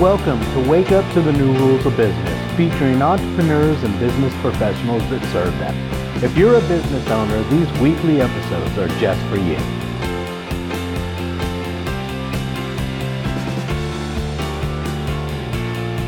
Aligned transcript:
Welcome 0.00 0.40
to 0.54 0.66
Wake 0.66 0.92
Up 0.92 1.12
to 1.12 1.20
the 1.20 1.30
New 1.30 1.52
Rules 1.58 1.84
of 1.84 1.94
Business, 1.94 2.56
featuring 2.56 3.02
entrepreneurs 3.02 3.82
and 3.82 4.00
business 4.00 4.32
professionals 4.40 5.02
that 5.10 5.22
serve 5.30 5.52
them. 5.58 6.24
If 6.24 6.38
you're 6.38 6.54
a 6.54 6.60
business 6.60 7.06
owner, 7.10 7.42
these 7.50 7.70
weekly 7.80 8.22
episodes 8.22 8.78
are 8.78 8.88
just 8.98 9.20
for 9.26 9.36
you. 9.36 9.56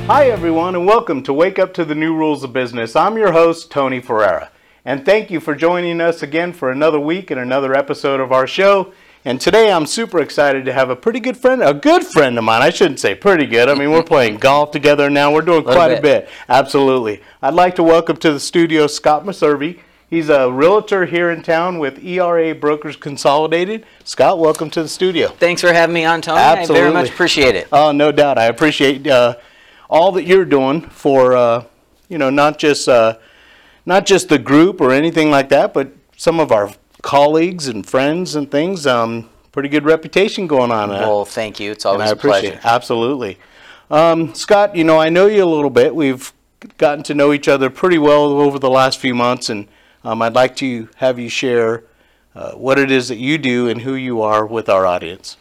Hi, 0.07 0.31
everyone, 0.31 0.75
and 0.75 0.87
welcome 0.87 1.23
to 1.25 1.35
Wake 1.35 1.59
Up 1.59 1.75
to 1.75 1.85
the 1.85 1.95
New 1.95 2.17
Rules 2.17 2.43
of 2.43 2.55
Business. 2.55 2.97
I'm 2.97 3.19
your 3.19 3.33
host, 3.33 3.71
Tony 3.71 4.01
Ferreira, 4.01 4.51
and 4.87 5.05
thank 5.05 5.31
you 5.31 5.39
for 5.39 5.55
joining 5.55 6.01
us 6.01 6.23
again 6.23 6.55
for 6.55 6.71
another 6.71 6.99
week 6.99 7.31
and 7.31 7.39
another 7.39 7.75
episode 7.75 8.21
of 8.21 8.33
our 8.33 8.47
show. 8.47 8.95
And 9.25 9.41
today 9.41 9.71
I'm 9.71 9.87
super 9.87 10.19
excited 10.19 10.65
to 10.65 10.73
have 10.73 10.91
a 10.91 10.97
pretty 10.97 11.21
good 11.21 11.37
friend, 11.37 11.63
a 11.63 11.73
good 11.73 12.05
friend 12.05 12.37
of 12.37 12.43
mine. 12.43 12.61
I 12.61 12.71
shouldn't 12.71 12.99
say 12.99 13.15
pretty 13.15 13.47
good. 13.47 13.69
I 13.69 13.75
mean, 13.75 13.93
we're 13.93 14.03
playing 14.03 14.37
golf 14.39 14.73
together 14.73 15.09
now. 15.09 15.33
We're 15.33 15.43
doing 15.43 15.63
quite 15.63 15.91
bit. 15.91 15.99
a 15.99 16.03
bit. 16.03 16.29
Absolutely. 16.49 17.23
I'd 17.41 17.55
like 17.55 17.77
to 17.77 17.85
welcome 17.85 18.17
to 18.17 18.33
the 18.33 18.41
studio 18.41 18.89
Scott 18.89 19.25
Maservi. 19.25 19.79
He's 20.11 20.29
a 20.29 20.51
realtor 20.51 21.07
here 21.07 21.31
in 21.31 21.43
town 21.43 21.79
with 21.79 22.05
ERA 22.05 22.53
Brokers 22.53 22.97
Consolidated. 22.97 23.87
Scott, 24.03 24.41
welcome 24.41 24.71
to 24.71 24.83
the 24.83 24.89
studio. 24.89 25.29
Thanks 25.29 25.61
for 25.61 25.73
having 25.73 25.95
me 25.95 26.05
on, 26.05 26.21
Tony. 26.21 26.41
I 26.41 26.67
very 26.67 26.93
much 26.93 27.09
appreciate 27.09 27.55
it. 27.55 27.69
Oh, 27.71 27.93
no 27.93 28.11
doubt. 28.11 28.39
I 28.39 28.47
appreciate 28.47 29.07
uh, 29.07 29.37
all 29.89 30.11
that 30.13 30.25
you're 30.25 30.45
doing 30.45 30.81
for, 30.81 31.37
uh, 31.37 31.65
you 32.09 32.19
know, 32.19 32.29
not 32.29 32.59
just 32.59 32.89
uh, 32.89 33.19
not 33.87 34.05
just 34.05 34.29
the 34.29 34.39
group 34.39 34.81
or 34.81 34.91
anything 34.91 35.31
like 35.31 35.49
that, 35.51 35.73
but 35.73 35.93
some 36.17 36.41
of 36.41 36.51
our 36.51 36.73
colleagues 37.03 37.69
and 37.69 37.87
friends 37.87 38.35
and 38.35 38.51
things. 38.51 38.87
Um, 38.87 39.29
pretty 39.53 39.69
good 39.69 39.85
reputation 39.85 40.47
going 40.47 40.71
on. 40.71 40.91
uh, 40.91 41.01
Well, 41.01 41.25
thank 41.25 41.61
you. 41.61 41.71
It's 41.71 41.85
always 41.85 42.11
a 42.11 42.17
pleasure. 42.17 42.55
it. 42.55 42.65
Absolutely. 42.65 43.39
Um, 43.91 44.35
Scott, 44.35 44.75
you 44.75 44.85
know, 44.85 44.99
I 44.99 45.11
know 45.11 45.27
you 45.27 45.45
a 45.45 45.47
little 45.47 45.71
bit. 45.71 45.95
We've 45.95 46.33
gotten 46.79 47.03
to 47.05 47.15
know 47.15 47.33
each 47.33 47.49
other 47.49 47.69
pretty 47.69 47.99
well 47.99 48.25
over 48.25 48.59
the 48.59 48.71
last 48.71 48.99
few 48.99 49.15
months, 49.15 49.51
and 49.51 49.69
um, 50.05 50.23
I'd 50.23 50.35
like 50.35 50.57
to 50.57 50.89
have 50.97 51.19
you 51.19 51.29
share 51.29 51.85
uh, 52.35 52.53
what 52.53 52.79
it 52.79 52.91
is 52.91 53.09
that 53.09 53.19
you 53.19 53.37
do 53.37 53.69
and 53.69 53.83
who 53.83 53.95
you 53.95 54.23
are 54.23 54.47
with 54.47 54.69
our 54.71 54.87
audience. 54.87 55.37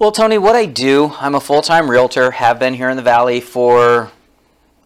Well, 0.00 0.10
Tony, 0.12 0.38
what 0.38 0.56
I 0.56 0.64
do, 0.64 1.12
I'm 1.20 1.34
a 1.34 1.40
full-time 1.40 1.90
realtor. 1.90 2.30
Have 2.32 2.58
been 2.58 2.74
here 2.74 2.88
in 2.88 2.96
the 2.96 3.02
valley 3.02 3.40
for 3.40 4.10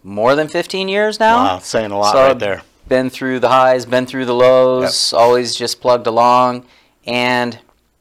more 0.02 0.34
than 0.34 0.48
15 0.48 0.88
years 0.88 1.18
now. 1.20 1.36
Wow, 1.36 1.58
saying 1.60 1.92
a 1.92 1.98
lot 1.98 2.12
So 2.12 2.26
right 2.26 2.38
there. 2.38 2.62
Been 2.88 3.10
through 3.10 3.40
the 3.40 3.48
highs, 3.48 3.86
been 3.86 4.06
through 4.06 4.26
the 4.26 4.34
lows, 4.34 5.12
always 5.12 5.54
just 5.56 5.80
plugged 5.80 6.06
along. 6.06 6.66
And 7.06 7.54
I 7.54 7.58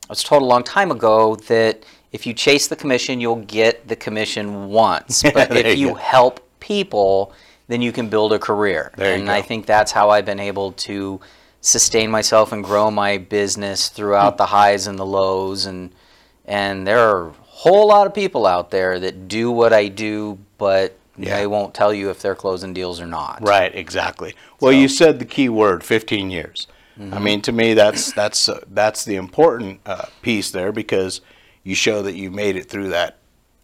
was 0.09 0.23
told 0.23 0.41
a 0.41 0.45
long 0.45 0.63
time 0.63 0.91
ago 0.91 1.35
that 1.47 1.85
if 2.11 2.27
you 2.27 2.33
chase 2.33 2.67
the 2.67 2.75
commission, 2.75 3.19
you'll 3.21 3.37
get 3.37 3.87
the 3.87 3.95
commission 3.95 4.69
once. 4.69 5.23
But 5.33 5.55
if 5.55 5.77
you 5.77 5.89
you 5.89 5.95
help 5.95 6.41
people, 6.59 7.33
then 7.67 7.81
you 7.81 7.91
can 7.91 8.09
build 8.09 8.33
a 8.33 8.39
career. 8.39 8.91
There 8.95 9.15
and 9.15 9.29
I 9.29 9.41
think 9.41 9.65
that's 9.65 9.91
how 9.91 10.09
I've 10.09 10.25
been 10.25 10.39
able 10.39 10.73
to 10.73 11.19
sustain 11.61 12.11
myself 12.11 12.51
and 12.51 12.63
grow 12.63 12.91
my 12.91 13.17
business 13.17 13.89
throughout 13.89 14.37
the 14.37 14.45
highs 14.47 14.85
and 14.85 14.99
the 14.99 15.05
lows 15.05 15.65
and 15.65 15.91
and 16.45 16.85
there 16.85 16.99
are 16.99 17.29
a 17.29 17.33
whole 17.47 17.87
lot 17.87 18.05
of 18.05 18.13
people 18.13 18.45
out 18.45 18.69
there 18.69 18.99
that 18.99 19.27
do 19.29 19.49
what 19.49 19.71
I 19.71 19.87
do, 19.87 20.37
but 20.57 20.97
Yeah. 21.17 21.37
they 21.37 21.47
won't 21.47 21.73
tell 21.73 21.93
you 21.93 22.09
if 22.09 22.21
they're 22.21 22.35
closing 22.35 22.73
deals 22.73 22.99
or 22.99 23.05
not. 23.05 23.39
Right, 23.41 23.73
exactly. 23.75 24.33
Well, 24.59 24.73
you 24.73 24.87
said 24.87 25.19
the 25.19 25.25
key 25.25 25.47
word, 25.49 25.83
15 25.83 26.31
years. 26.31 26.67
I 27.11 27.17
mean, 27.19 27.41
to 27.41 27.51
me, 27.51 27.73
that's 27.73 28.11
that's 28.13 28.47
uh, 28.47 28.59
that's 28.69 29.03
the 29.03 29.15
important 29.15 29.81
uh, 29.85 30.05
piece 30.21 30.51
there 30.51 30.71
because 30.71 31.21
you 31.63 31.73
show 31.73 32.03
that 32.03 32.13
you 32.13 32.29
made 32.29 32.55
it 32.55 32.69
through 32.69 32.89
that 32.89 33.17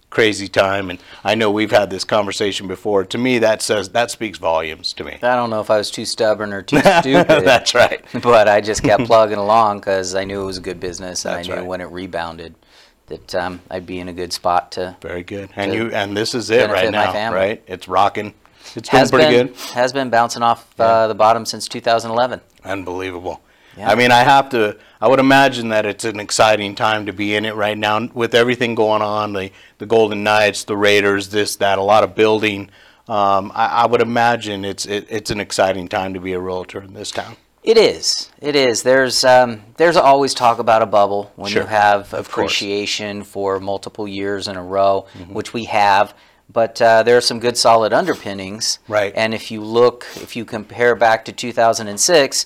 crazy 0.09 0.47
time. 0.47 0.89
And 0.89 0.99
I 1.23 1.35
know 1.35 1.51
we've 1.51 1.69
had 1.69 1.91
this 1.91 2.03
conversation 2.03 2.67
before. 2.67 3.05
To 3.05 3.17
me, 3.19 3.37
that 3.37 3.61
says 3.61 3.89
that 3.89 4.09
speaks 4.09 4.39
volumes 4.39 4.93
to 4.93 5.03
me. 5.03 5.19
I 5.21 5.35
don't 5.35 5.51
know 5.51 5.61
if 5.61 5.69
I 5.69 5.77
was 5.77 5.91
too 5.91 6.05
stubborn 6.05 6.51
or 6.53 6.61
too 6.63 6.79
stupid. 6.79 7.45
that's 7.45 7.75
right. 7.75 8.03
but 8.23 8.47
I 8.49 8.61
just 8.61 8.81
kept 8.81 9.05
plugging 9.05 9.37
along 9.37 9.79
because 9.81 10.15
I 10.15 10.23
knew 10.23 10.41
it 10.41 10.45
was 10.45 10.57
a 10.57 10.61
good 10.61 10.79
business, 10.79 11.23
and 11.23 11.35
That's 11.35 11.47
I 11.47 11.51
knew 11.51 11.57
right. 11.59 11.67
when 11.67 11.81
it 11.81 11.91
rebounded 11.91 12.55
that 13.09 13.35
um, 13.35 13.61
I'd 13.69 13.85
be 13.85 13.99
in 13.99 14.07
a 14.07 14.13
good 14.13 14.31
spot 14.33 14.71
to. 14.73 14.95
Very 15.01 15.23
good. 15.23 15.49
And 15.55 15.71
To 15.71 15.77
you 15.77 15.91
and 15.91 16.15
this 16.15 16.33
is 16.33 16.49
it 16.49 16.69
right 16.69 16.85
benefit 16.85 16.91
my 16.93 17.05
now, 17.05 17.11
family. 17.13 17.37
right? 17.39 17.63
It's 17.67 17.87
rocking. 17.87 18.33
It's 18.75 18.89
been 18.89 18.99
Has 18.99 19.11
pretty 19.11 19.29
been 19.37 19.47
good. 19.47 19.55
has 19.73 19.93
been 19.93 20.09
bouncing 20.09 20.43
off 20.43 20.79
uh, 20.79 21.07
the 21.07 21.15
bottom 21.15 21.45
since 21.45 21.67
2011. 21.67 22.41
Unbelievable. 22.63 23.41
Yeah. 23.77 23.89
I 23.89 23.95
mean, 23.95 24.11
I 24.11 24.19
have 24.23 24.49
to. 24.49 24.77
I 25.01 25.07
would 25.07 25.19
imagine 25.19 25.69
that 25.69 25.85
it's 25.85 26.03
an 26.05 26.19
exciting 26.19 26.75
time 26.75 27.05
to 27.05 27.13
be 27.13 27.35
in 27.35 27.45
it 27.45 27.55
right 27.55 27.77
now 27.77 28.07
with 28.13 28.35
everything 28.35 28.75
going 28.75 29.01
on. 29.01 29.33
The 29.33 29.51
the 29.77 29.85
Golden 29.85 30.23
Knights, 30.23 30.65
the 30.65 30.75
Raiders, 30.77 31.29
this 31.29 31.55
that, 31.57 31.77
a 31.77 31.81
lot 31.83 32.03
of 32.03 32.15
building. 32.15 32.69
Um, 33.07 33.51
I, 33.55 33.65
I 33.67 33.85
would 33.87 34.01
imagine 34.01 34.65
it's 34.65 34.85
it, 34.85 35.07
it's 35.09 35.31
an 35.31 35.39
exciting 35.39 35.87
time 35.87 36.13
to 36.13 36.19
be 36.19 36.33
a 36.33 36.39
realtor 36.39 36.81
in 36.81 36.93
this 36.93 37.11
town. 37.11 37.37
It 37.63 37.77
is. 37.77 38.29
It 38.41 38.55
is. 38.55 38.83
There's 38.83 39.23
um, 39.25 39.61
there's 39.77 39.97
always 39.97 40.33
talk 40.33 40.59
about 40.59 40.81
a 40.81 40.85
bubble 40.85 41.31
when 41.35 41.51
Sure. 41.51 41.63
you 41.63 41.67
have. 41.67 42.05
Mm-hmm. 42.07 42.15
appreciation 42.15 43.23
for 43.23 43.59
multiple 43.59 44.07
years 44.07 44.47
in 44.47 44.55
a 44.55 44.63
row, 44.63 45.05
which 45.29 45.53
we 45.53 45.65
have. 45.65 46.13
But 46.51 46.81
uh, 46.81 47.03
there 47.03 47.15
are 47.17 47.21
some 47.21 47.39
good 47.39 47.57
solid 47.57 47.93
underpinnings. 47.93 48.79
Right. 48.87 49.13
And 49.15 49.33
if 49.35 49.51
you 49.51 49.61
look, 49.61 50.07
if 50.15 50.35
you 50.35 50.45
compare 50.45 50.95
back 50.95 51.25
to 51.25 51.31
2006, 51.31 52.45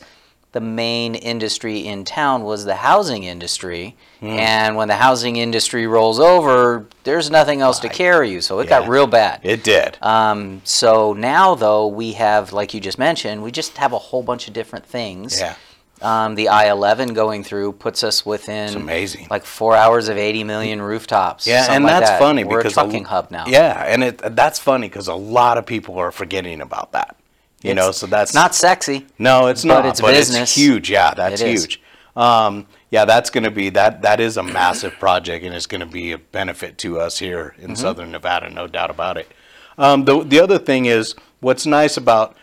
the 0.54 0.62
main 0.62 1.16
industry 1.16 1.80
in 1.80 2.06
town 2.06 2.44
was 2.44 2.64
the 2.66 2.76
housing 2.76 3.24
industry. 3.24 3.96
Hmm. 4.22 4.28
And 4.28 4.76
when 4.78 4.88
the 4.88 4.96
housing 4.96 5.36
industry 5.36 5.86
rolls 5.88 6.20
over, 6.20 6.86
there's 7.04 7.30
nothing 7.30 7.60
else 7.62 7.80
to 7.80 7.90
carry 7.90 8.30
you. 8.32 8.40
So 8.40 8.60
it 8.60 8.70
got 8.70 8.88
real 8.88 9.08
bad. 9.08 9.42
It 9.44 9.64
did. 9.64 9.98
Um, 10.02 10.62
so 10.64 11.14
now, 11.14 11.56
though, 11.56 11.88
we 11.88 12.14
have, 12.14 12.54
like 12.54 12.74
you 12.74 12.80
just 12.80 12.98
mentioned, 12.98 13.44
we 13.44 13.52
just 13.52 13.78
have 13.78 13.92
a 13.94 13.98
whole 13.98 14.24
bunch 14.24 14.48
of 14.48 14.54
different 14.54 14.86
things. 14.86 15.40
yeah, 15.40 15.56
Um, 16.02 16.36
the 16.36 16.50
I-11 16.50 17.14
going 17.16 17.44
through 17.44 17.74
puts 17.74 18.04
us 18.04 18.24
within 18.26 18.66
it's 18.68 18.76
amazing. 18.76 19.28
like 19.32 19.46
four 19.46 19.76
hours 19.76 20.08
of 20.08 20.18
80 20.18 20.44
million 20.44 20.82
rooftops. 20.82 21.48
yeah, 21.48 21.68
and 21.72 21.84
like 21.84 21.94
that's 21.94 22.10
that. 22.12 22.20
funny 22.20 22.44
We're 22.44 22.58
because 22.64 22.78
a 22.78 22.82
a- 22.82 23.04
hub 23.04 23.32
now. 23.32 23.46
Yeah, 23.48 23.84
and 23.88 24.04
it 24.04 24.22
that's 24.36 24.60
funny 24.60 24.88
because 24.88 25.08
a 25.08 25.16
lot 25.16 25.58
of 25.58 25.66
people 25.66 25.98
are 25.98 26.12
forgetting 26.12 26.62
about 26.62 26.92
that. 26.92 27.16
You 27.64 27.72
It's- 27.72 27.86
know, 27.86 27.92
so 27.92 28.06
that's 28.08 28.34
not 28.34 28.54
sexy. 28.54 29.06
No, 29.18 29.48
it's 29.48 29.64
not. 29.66 29.86
it's 29.86 30.02
but 30.02 30.12
business. 30.14 30.42
it's 30.42 30.56
huge. 30.56 30.90
Yeah, 30.92 31.14
that's 31.16 31.42
It 31.42 31.48
huge. 31.50 31.82
Um, 32.16 32.68
yeah, 32.92 33.06
that's 33.06 33.30
going 33.32 33.46
to 33.46 33.52
be 33.52 33.70
that. 33.72 34.04
That 34.04 34.20
is 34.20 34.38
a 34.38 34.44
massive 34.44 34.94
project, 35.00 35.44
and 35.46 35.56
it's 35.56 35.66
going 35.66 35.82
to 35.82 35.88
be 35.88 36.12
a 36.12 36.18
benefit 36.20 36.78
to 36.80 37.00
us 37.00 37.18
here 37.18 37.56
Mm-hmm. 37.58 37.70
in 37.72 37.76
Southern 37.76 38.12
Nevada, 38.12 38.50
no 38.50 38.68
doubt 38.68 38.92
about 38.92 39.18
it. 39.18 39.32
Um, 39.80 40.06
the 40.06 40.24
the 40.24 40.40
other 40.40 40.60
thing 40.60 40.86
is, 40.86 41.16
what's 41.40 41.66
nice 41.66 41.98
about 41.98 42.36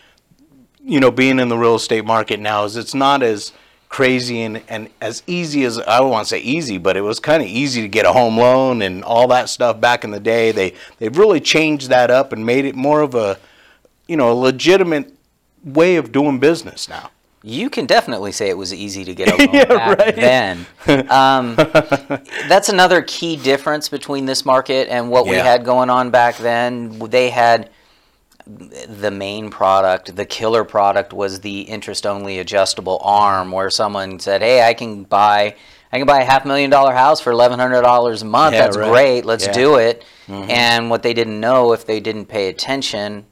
you 0.83 0.99
know 0.99 1.11
being 1.11 1.39
in 1.39 1.47
the 1.49 1.57
real 1.57 1.75
estate 1.75 2.03
market 2.03 2.39
now 2.39 2.65
is 2.65 2.75
it's 2.75 2.93
not 2.95 3.21
as 3.23 3.53
crazy 3.87 4.41
and, 4.41 4.61
and 4.69 4.89
as 5.01 5.21
easy 5.27 5.63
as 5.65 5.77
I 5.79 5.99
don't 5.99 6.09
want 6.11 6.25
to 6.27 6.29
say 6.29 6.39
easy, 6.39 6.77
but 6.77 6.97
it 6.97 7.01
was 7.01 7.19
kind 7.19 7.41
of 7.43 7.47
easy 7.47 7.81
to 7.81 7.87
get 7.87 8.05
a 8.05 8.11
home 8.13 8.37
loan 8.37 8.81
and 8.81 9.03
all 9.03 9.27
that 9.29 9.47
stuff 9.49 9.79
back 9.79 10.03
in 10.03 10.11
the 10.11 10.19
day. 10.19 10.51
They 10.51 10.73
they've 10.97 11.15
really 11.15 11.39
changed 11.39 11.89
that 11.89 12.09
up 12.11 12.33
and 12.33 12.45
made 12.45 12.65
it 12.65 12.75
more 12.75 13.01
of 13.01 13.15
a 13.15 13.37
you 14.11 14.17
know 14.17 14.31
a 14.31 14.37
legitimate 14.49 15.13
way 15.63 15.95
of 15.95 16.11
doing 16.11 16.37
business 16.39 16.89
now. 16.89 17.09
You 17.43 17.69
can 17.71 17.85
definitely 17.87 18.33
say 18.33 18.49
it 18.49 18.57
was 18.57 18.71
easy 18.73 19.03
to 19.05 19.15
get 19.15 19.29
a 19.33 19.37
loan 19.37 19.49
Yeah, 19.55 19.65
back 19.65 19.97
right. 19.99 20.15
then. 20.15 20.65
Um, 21.09 21.55
that's 21.55 22.69
another 22.69 23.01
key 23.01 23.35
difference 23.37 23.89
between 23.89 24.25
this 24.25 24.45
market 24.45 24.89
and 24.89 25.09
what 25.09 25.25
we 25.25 25.35
had 25.37 25.63
going 25.65 25.89
on 25.89 26.11
back 26.11 26.37
then. 26.37 26.99
They 27.09 27.29
had 27.29 27.69
the 28.45 29.11
main 29.11 29.49
product, 29.49 30.15
the 30.15 30.25
killer 30.25 30.63
product 30.63 31.13
was 31.13 31.39
the 31.41 31.61
interest-only 31.61 32.39
adjustable 32.39 32.99
ARM, 33.03 33.51
where 33.51 33.69
someone 33.69 34.19
said, 34.19 34.41
"Hey, 34.41 34.61
I 34.67 34.73
can 34.73 35.03
buy." 35.03 35.55
I 35.93 35.97
can 35.97 36.07
buy 36.07 36.21
a 36.21 36.25
half 36.25 36.45
million 36.45 36.69
dollar 36.69 36.93
house 36.93 37.19
for 37.19 37.31
eleven 37.31 37.59
hundred 37.59 37.81
dollars 37.81 38.21
a 38.21 38.25
month. 38.25 38.53
Yeah, 38.53 38.61
That's 38.61 38.77
right. 38.77 38.89
great. 38.89 39.25
Let's 39.25 39.45
Yeah. 39.47 39.51
do 39.51 39.75
it. 39.75 40.05
And 40.29 40.89
what 40.89 41.03
they 41.03 41.13
didn't 41.13 41.37
know, 41.37 41.73
if 41.73 41.85
they 41.85 41.99
didn't 41.99 42.27
pay 42.27 42.47
attention, 42.47 43.25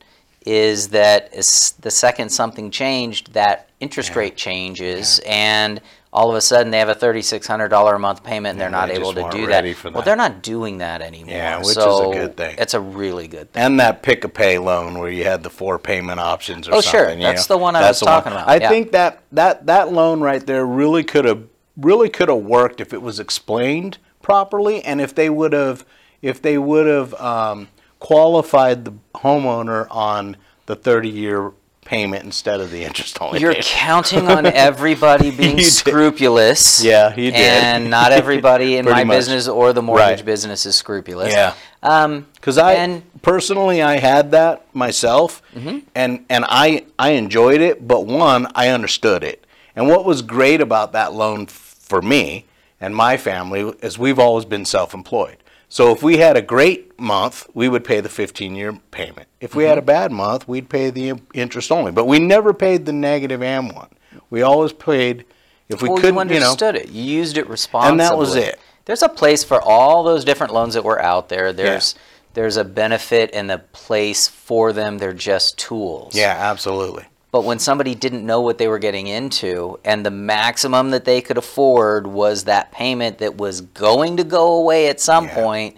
is 0.45 0.89
that 0.89 1.33
is 1.33 1.71
the 1.81 1.91
second 1.91 2.29
something 2.29 2.71
changed, 2.71 3.33
that 3.33 3.69
interest 3.79 4.15
rate 4.15 4.35
changes, 4.37 5.19
and 5.25 5.81
all 6.11 6.29
of 6.29 6.35
a 6.35 6.41
sudden 6.41 6.71
they 6.71 6.79
have 6.79 6.89
a 6.89 6.95
thirty-six 6.95 7.45
hundred 7.45 7.67
dollar 7.69 7.95
a 7.95 7.99
month 7.99 8.23
payment, 8.23 8.53
and 8.53 8.59
they're 8.61 8.69
not 8.69 8.87
they 8.87 8.95
able 8.95 9.13
just 9.13 9.17
to 9.17 9.21
weren't 9.23 9.35
do 9.35 9.47
ready 9.47 9.73
that. 9.73 9.77
for 9.77 9.89
Well, 9.89 9.99
that. 10.01 10.05
they're 10.05 10.15
not 10.15 10.41
doing 10.41 10.79
that 10.79 11.01
anymore. 11.01 11.35
Yeah, 11.35 11.57
which 11.57 11.67
is 11.67 11.77
a 11.77 11.81
so 11.81 12.11
good 12.13 12.35
thing. 12.37 12.55
It's 12.57 12.73
a 12.73 12.79
really 12.79 13.27
good 13.27 13.51
thing. 13.51 13.63
And 13.63 13.79
that 13.79 14.01
pick 14.01 14.23
a 14.23 14.29
pay 14.29 14.57
loan 14.57 14.97
where 14.97 15.11
you 15.11 15.23
had 15.25 15.43
the 15.43 15.49
four 15.49 15.77
payment 15.77 16.19
options 16.19 16.67
or 16.67 16.75
Oh, 16.75 16.81
something. 16.81 16.99
sure. 16.99 17.15
you 17.17 17.21
That's 17.23 17.47
know? 17.49 17.55
the 17.55 17.61
one 17.61 17.75
I 17.75 17.81
was 17.87 17.99
talking 17.99 18.31
about, 18.31 18.47
I 18.47 18.55
yeah. 18.57 18.69
think 18.69 18.91
that, 18.93 19.21
that 19.33 19.65
that 19.67 19.91
loan 19.91 20.21
right 20.21 20.45
there 20.45 20.65
really 20.65 21.03
could 21.03 21.25
have 21.25 21.43
really 21.77 22.09
could 22.09 22.29
have 22.29 22.39
worked 22.43 22.81
if 22.81 22.93
it 22.93 23.01
was 23.01 23.19
explained 23.19 23.97
properly 24.21 24.83
and 24.83 24.99
if 25.01 25.13
they 25.15 25.29
would 25.29 25.53
have 25.53 25.85
if 26.21 26.41
they 26.41 26.57
would 26.57 26.85
have 26.87 27.13
um, 27.15 27.67
qualified 27.99 28.85
the 28.85 28.93
homeowner 29.15 29.87
on 29.89 30.37
the 30.65 30.75
30 30.75 31.09
year 31.09 31.51
payment 31.85 32.23
instead 32.23 32.59
of 32.59 32.69
the 32.69 32.83
interest 32.83 33.19
only. 33.19 33.39
You're 33.39 33.51
payment. 33.53 33.65
counting 33.67 34.27
on 34.27 34.45
everybody 34.67 35.31
being 35.31 35.59
scrupulous. 35.59 36.83
Yeah, 36.83 37.09
you 37.15 37.31
did. 37.31 37.35
And 37.35 37.89
not 37.89 38.11
everybody 38.11 38.77
in 38.77 38.85
my 38.89 39.03
much. 39.03 39.17
business 39.17 39.47
or 39.47 39.73
the 39.73 39.81
mortgage 39.81 40.19
Right. 40.19 40.25
business 40.25 40.65
is 40.65 40.75
scrupulous. 40.75 41.33
Yeah. 41.33 41.53
Um, 41.81 42.27
Because 42.35 42.57
I 42.57 42.73
And- 42.73 43.03
personally, 43.21 43.81
I 43.81 43.97
had 43.97 44.31
that 44.31 44.65
myself, 44.73 45.41
Mm-hmm. 45.55 45.79
and 45.95 46.25
and 46.29 46.45
I 46.47 46.85
I 46.99 47.11
enjoyed 47.11 47.61
it. 47.61 47.87
But 47.87 48.05
one, 48.05 48.47
I 48.53 48.67
understood 48.69 49.23
it, 49.23 49.45
and 49.75 49.87
what 49.87 50.05
was 50.05 50.21
great 50.21 50.61
about 50.61 50.91
that 50.93 51.13
loan 51.13 51.43
f- 51.49 51.75
for 51.81 52.01
me 52.01 52.45
and 52.81 52.95
my 52.95 53.17
family 53.17 53.73
is 53.81 53.97
we've 53.99 54.19
always 54.19 54.45
been 54.45 54.63
self-employed. 54.63 55.35
So 55.71 55.91
if 55.91 56.01
we 56.01 56.17
had 56.17 56.35
a 56.35 56.41
great 56.41 56.99
month, 56.99 57.47
we 57.53 57.69
would 57.69 57.83
pay 57.83 58.01
the 58.01 58.09
15-year 58.09 58.79
payment. 58.91 59.27
If 59.39 59.53
we 59.55 59.65
had 59.65 59.73
Mm-hmm. 59.77 59.79
a 59.79 59.93
bad 59.93 60.11
month, 60.11 60.47
we'd 60.47 60.67
pay 60.67 60.89
the 60.89 61.13
interest 61.33 61.71
only. 61.71 61.91
But 61.91 62.05
we 62.05 62.17
never 62.19 62.53
paid 62.53 62.85
the 62.87 62.91
negative 62.93 63.43
AM 63.43 63.69
one. 63.69 63.89
We 64.31 64.41
always 64.41 64.73
paid 64.73 65.25
if 65.69 65.81
we 65.83 65.89
well, 65.89 65.99
couldn't, 65.99 66.29
you 66.29 66.33
you 66.35 66.39
know. 66.39 66.47
understood 66.47 66.75
it. 66.75 66.89
You 66.89 67.03
used 67.03 67.37
it 67.37 67.47
responsibly. 67.47 67.91
And 67.91 67.99
that 67.99 68.17
was 68.17 68.35
it. 68.35 68.59
There's 68.85 69.03
a 69.03 69.09
place 69.09 69.43
for 69.43 69.61
all 69.61 70.03
those 70.03 70.25
different 70.25 70.51
loans 70.53 70.73
that 70.73 70.83
were 70.83 70.99
out 70.99 71.29
there. 71.29 71.53
There's 71.53 71.93
there's 72.33 72.57
a 72.57 72.63
benefit 72.63 73.29
and 73.33 73.51
a 73.51 73.59
place 73.59 74.27
for 74.27 74.73
them. 74.73 74.97
They're 74.97 75.13
just 75.13 75.59
tools. 75.59 76.15
Yeah, 76.15 76.35
absolutely. 76.35 77.05
But 77.31 77.43
when 77.43 77.59
somebody 77.59 77.93
didn't 77.93 78.25
know 78.25 78.41
what 78.41 78.57
they 78.57 78.67
were 78.67 78.79
getting 78.79 79.05
into, 79.07 79.79
and 79.85 80.03
the 80.05 80.09
maximum 80.11 80.89
that 80.91 81.05
they 81.05 81.21
could 81.21 81.37
afford 81.37 82.07
was 82.07 82.45
that 82.45 82.71
payment 82.71 83.19
that 83.19 83.37
was 83.37 83.61
going 83.61 84.17
to 84.17 84.23
go 84.23 84.53
away 84.55 84.87
at 84.87 84.99
some 84.99 85.25
Yeah. 85.25 85.35
point, 85.35 85.77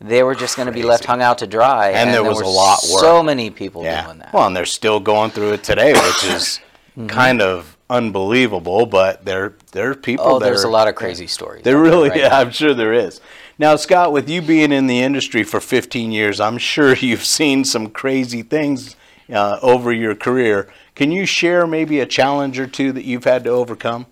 they 0.00 0.22
were 0.22 0.34
just 0.36 0.56
going 0.56 0.66
to 0.66 0.72
be 0.72 0.82
left 0.84 1.04
hung 1.04 1.20
out 1.20 1.38
to 1.38 1.46
dry. 1.48 1.88
And 1.90 2.12
there 2.14 2.22
was 2.22 2.38
were 2.38 2.44
a 2.44 2.48
lot 2.48 2.78
worse. 2.82 3.00
So 3.00 3.20
many 3.22 3.50
people 3.50 3.82
Yeah. 3.82 4.04
doing 4.04 4.18
that. 4.20 4.32
Well, 4.32 4.46
and 4.46 4.56
they're 4.56 4.64
still 4.64 5.00
going 5.00 5.30
through 5.32 5.52
it 5.54 5.64
today, 5.64 5.92
which 5.92 6.24
is 6.24 6.60
Mm-hmm. 6.96 7.06
kind 7.08 7.40
of 7.40 7.76
unbelievable. 7.88 8.84
But 8.86 9.24
there, 9.24 9.54
there 9.72 9.90
are 9.90 9.94
people. 9.94 10.26
oh, 10.26 10.38
there's 10.38 10.62
are- 10.64 10.68
a 10.68 10.70
lot 10.70 10.88
of 10.88 10.94
crazy 10.94 11.26
stories. 11.26 11.64
There 11.64 11.78
really, 11.78 12.10
right 12.10 12.18
yeah, 12.18 12.28
now. 12.28 12.40
I'm 12.40 12.50
sure 12.50 12.74
there 12.74 12.92
is. 12.92 13.20
Now, 13.58 13.76
Scott, 13.76 14.12
with 14.12 14.28
you 14.28 14.42
being 14.42 14.72
in 14.72 14.86
the 14.88 15.00
industry 15.00 15.42
for 15.42 15.58
15 15.60 16.12
years, 16.12 16.38
I'm 16.38 16.58
sure 16.58 16.94
you've 17.00 17.24
seen 17.24 17.64
some 17.64 17.88
crazy 17.88 18.42
things 18.42 18.94
uh, 19.32 19.58
over 19.62 19.92
your 19.92 20.14
career. 20.14 20.68
Can 20.94 21.10
you 21.10 21.26
share 21.26 21.66
maybe 21.66 22.00
a 22.00 22.06
challenge 22.06 22.58
or 22.58 22.66
two 22.66 22.92
that 22.92 23.04
you've 23.04 23.24
had 23.24 23.44
to 23.44 23.50
overcome? 23.50 24.06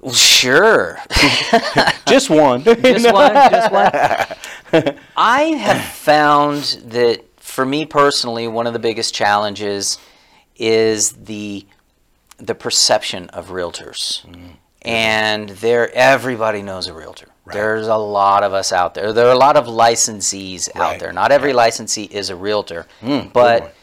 Well, 0.00 0.14
sure. 0.14 0.98
Just 2.06 2.30
one. 2.30 2.62
just 2.64 3.12
one, 3.12 3.34
just 3.34 3.72
one. 4.72 4.98
I 5.16 5.42
have 5.42 5.82
found 5.82 6.80
that 6.86 7.24
for 7.36 7.66
me 7.66 7.84
personally, 7.84 8.48
one 8.48 8.66
of 8.66 8.72
the 8.72 8.78
biggest 8.78 9.14
challenges 9.14 9.98
is 10.56 11.12
the 11.12 11.66
the 12.38 12.54
perception 12.54 13.28
of 13.30 13.48
realtors. 13.48 14.24
Mm. 14.26 14.56
And 14.82 15.48
there, 15.50 15.92
everybody 15.92 16.62
knows 16.62 16.86
a 16.86 16.94
realtor. 16.94 17.28
There's 17.52 17.88
a 17.88 17.96
lot 17.96 18.42
of 18.42 18.52
us 18.52 18.72
out 18.72 18.94
there. 18.94 19.12
There 19.12 19.26
are 19.26 19.32
a 19.32 19.38
lot 19.38 19.56
of 19.56 19.66
licensees 19.66 20.68
out 20.74 20.98
there. 20.98 21.12
Not 21.12 21.32
every 21.32 21.52
licensee 21.52 22.04
is 22.04 22.30
a 22.30 22.36
realtor, 22.36 22.86
Mm, 23.02 23.32
but 23.32 23.74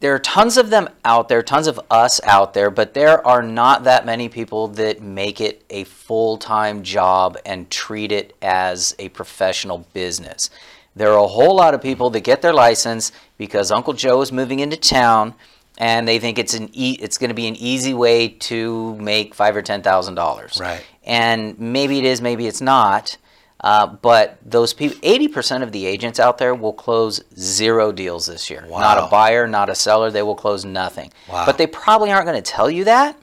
there 0.00 0.14
are 0.14 0.20
tons 0.20 0.56
of 0.56 0.70
them 0.70 0.88
out 1.04 1.28
there, 1.28 1.42
tons 1.42 1.66
of 1.66 1.80
us 1.90 2.20
out 2.22 2.54
there, 2.54 2.70
but 2.70 2.94
there 2.94 3.26
are 3.26 3.42
not 3.42 3.84
that 3.84 4.06
many 4.06 4.28
people 4.28 4.68
that 4.68 5.02
make 5.02 5.40
it 5.40 5.64
a 5.70 5.84
full 5.84 6.36
time 6.36 6.82
job 6.82 7.36
and 7.44 7.68
treat 7.70 8.12
it 8.12 8.36
as 8.40 8.94
a 8.98 9.08
professional 9.08 9.86
business. 9.92 10.50
There 10.94 11.12
are 11.12 11.24
a 11.24 11.28
whole 11.28 11.56
lot 11.56 11.74
of 11.74 11.82
people 11.82 12.10
that 12.10 12.20
get 12.20 12.42
their 12.42 12.52
license 12.52 13.12
because 13.36 13.70
Uncle 13.70 13.92
Joe 13.92 14.20
is 14.20 14.32
moving 14.32 14.60
into 14.60 14.76
town 14.76 15.34
and 15.78 16.06
they 16.06 16.18
think 16.18 16.38
it's 16.38 16.52
an 16.54 16.68
e- 16.74 16.98
it's 17.00 17.16
going 17.16 17.28
to 17.30 17.34
be 17.34 17.46
an 17.48 17.56
easy 17.56 17.94
way 17.94 18.28
to 18.28 18.94
make 18.96 19.34
five 19.34 19.56
or 19.56 19.62
ten 19.62 19.80
thousand 19.82 20.14
dollars. 20.16 20.58
Right. 20.60 20.84
And 21.04 21.58
maybe 21.58 21.98
it 21.98 22.04
is, 22.04 22.20
maybe 22.20 22.46
it's 22.46 22.60
not. 22.60 23.16
Uh, 23.60 23.86
but 23.88 24.38
those 24.44 24.72
people, 24.72 24.96
80% 25.00 25.64
of 25.64 25.72
the 25.72 25.84
agents 25.84 26.20
out 26.20 26.38
there 26.38 26.54
will 26.54 26.72
close 26.72 27.20
zero 27.36 27.90
deals 27.90 28.26
this 28.26 28.48
year. 28.48 28.64
Wow. 28.68 28.78
Not 28.78 28.98
a 28.98 29.06
buyer, 29.10 29.48
not 29.48 29.68
a 29.68 29.74
seller. 29.74 30.12
They 30.12 30.22
will 30.22 30.36
close 30.36 30.64
nothing. 30.64 31.12
Wow. 31.28 31.44
But 31.44 31.58
they 31.58 31.66
probably 31.66 32.12
aren't 32.12 32.26
going 32.26 32.40
to 32.40 32.50
tell 32.52 32.70
you 32.70 32.84
that. 32.84 33.16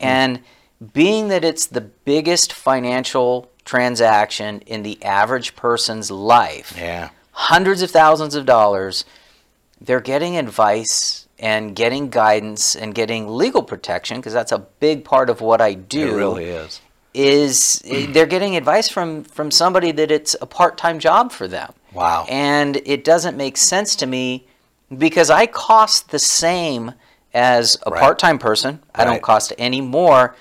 And 0.00 0.40
being 0.92 1.28
that 1.28 1.44
it's 1.44 1.66
the 1.66 1.80
biggest 1.82 2.52
financial 2.52 3.52
transaction 3.64 4.62
in 4.62 4.82
the 4.82 5.00
average 5.04 5.54
person's 5.54 6.10
life, 6.10 6.74
Yeah. 6.76 7.10
hundreds 7.30 7.80
of 7.80 7.90
thousands 7.92 8.34
of 8.34 8.46
dollars, 8.46 9.04
they're 9.80 10.00
getting 10.00 10.36
advice 10.36 11.27
and 11.40 11.74
getting 11.76 12.08
guidance 12.10 12.74
and 12.74 12.94
getting 12.94 13.28
legal 13.28 13.62
protection 13.62 14.16
because 14.18 14.32
that's 14.32 14.52
a 14.52 14.58
big 14.58 15.04
part 15.04 15.30
of 15.30 15.40
what 15.40 15.60
I 15.60 15.74
do 15.74 16.08
It 16.08 16.16
really 16.16 16.44
is. 16.46 16.80
is 17.14 17.82
eh, 17.86 18.06
they're 18.10 18.26
getting 18.26 18.56
advice 18.56 18.88
from 18.88 19.24
from 19.24 19.50
somebody 19.50 19.92
that 19.92 20.10
it's 20.10 20.34
a 20.40 20.46
part-time 20.46 20.98
job 20.98 21.30
for 21.32 21.46
them. 21.48 21.72
Wow. 21.92 22.26
And 22.28 22.76
it 22.84 23.04
doesn't 23.04 23.36
make 23.36 23.56
sense 23.56 23.96
to 23.96 24.06
me 24.06 24.46
because 24.96 25.30
I 25.30 25.46
cost 25.46 26.10
the 26.10 26.18
same 26.18 26.92
as 27.34 27.76
a 27.86 27.90
Right. 27.90 28.00
part-time 28.00 28.38
person. 28.38 28.80
I 28.94 29.04
don't 29.04 29.22
cost 29.22 29.52
any 29.58 29.80
more, 29.80 30.34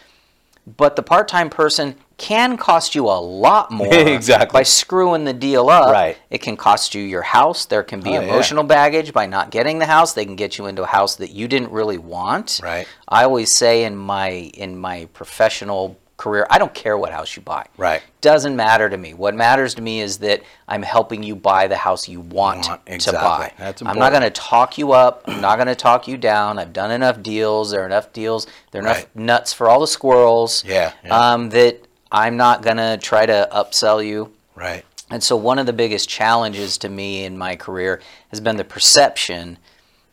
but 0.77 0.95
the 0.95 1.03
part-time 1.03 1.49
person 1.49 1.95
can 2.17 2.57
cost 2.57 2.95
you 2.95 3.05
a 3.05 3.19
lot 3.19 3.69
more 3.79 3.93
Exactly. 3.93 4.51
by 4.59 4.63
screwing 4.63 5.23
the 5.23 5.33
deal 5.33 5.69
up. 5.69 5.91
Right. 5.91 6.17
It 6.29 6.39
can 6.41 6.57
cost 6.57 6.95
you 6.95 7.01
your 7.03 7.21
house. 7.21 7.65
There 7.65 7.83
can 7.83 8.01
be 8.01 8.09
Oh, 8.11 8.13
yeah. 8.21 8.21
emotional 8.21 8.63
baggage 8.63 9.13
by 9.13 9.25
not 9.27 9.51
getting 9.51 9.79
the 9.79 9.85
house. 9.85 10.13
They 10.13 10.25
can 10.25 10.35
get 10.35 10.57
you 10.57 10.65
into 10.65 10.83
a 10.83 10.87
house 10.87 11.15
that 11.17 11.31
you 11.31 11.47
didn't 11.47 11.71
really 11.71 11.97
want. 11.99 12.59
Right. 12.63 12.87
I 13.07 13.23
always 13.23 13.51
say 13.51 13.83
in 13.83 13.95
my 13.95 14.29
in 14.29 14.77
my 14.77 15.05
professional 15.13 15.97
career, 16.17 16.47
I 16.49 16.57
don't 16.57 16.73
care 16.73 16.97
what 16.97 17.11
house 17.11 17.35
you 17.35 17.43
buy. 17.43 17.67
Right. 17.77 18.01
Doesn't 18.21 18.55
matter 18.55 18.89
to 18.89 18.97
me. 18.97 19.13
What 19.13 19.35
matters 19.35 19.75
to 19.75 19.83
me 19.83 19.99
is 20.01 20.17
that 20.17 20.41
I'm 20.67 20.81
helping 20.81 21.21
you 21.21 21.35
buy 21.35 21.67
the 21.67 21.77
house 21.77 22.07
you 22.09 22.21
want 22.21 22.67
Want- 22.67 22.83
to 22.87 22.93
exactly. 22.93 23.21
buy. 23.21 23.53
That's 23.59 23.83
I'm 23.83 23.99
not 23.99 24.09
going 24.09 24.23
to 24.23 24.31
talk 24.31 24.79
you 24.79 24.93
up. 24.93 25.25
I'm 25.27 25.41
not 25.41 25.57
going 25.57 25.67
to 25.67 25.75
talk 25.75 26.07
you 26.07 26.17
down. 26.17 26.57
I've 26.57 26.73
done 26.73 26.89
enough 26.89 27.21
deals. 27.21 27.69
There 27.69 27.83
are 27.83 27.85
enough 27.85 28.11
deals. 28.13 28.47
There 28.71 28.81
are 28.81 28.85
enough 28.85 28.97
Right. 28.97 29.15
nuts 29.15 29.53
for 29.53 29.69
all 29.69 29.79
the 29.79 29.85
squirrels. 29.87 30.63
Yeah, 30.65 30.93
yeah. 31.05 31.33
Um, 31.33 31.49
that 31.49 31.86
I'm 32.11 32.37
not 32.37 32.61
going 32.61 32.77
to 32.77 32.97
try 33.01 33.25
to 33.25 33.47
upsell 33.51 34.05
you. 34.05 34.31
Right. 34.55 34.83
And 35.09 35.23
so 35.23 35.35
one 35.35 35.59
of 35.59 35.65
the 35.65 35.73
biggest 35.73 36.09
challenges 36.09 36.77
to 36.79 36.89
me 36.89 37.23
in 37.23 37.37
my 37.37 37.55
career 37.55 38.01
has 38.29 38.39
been 38.41 38.57
the 38.57 38.63
perception 38.65 39.57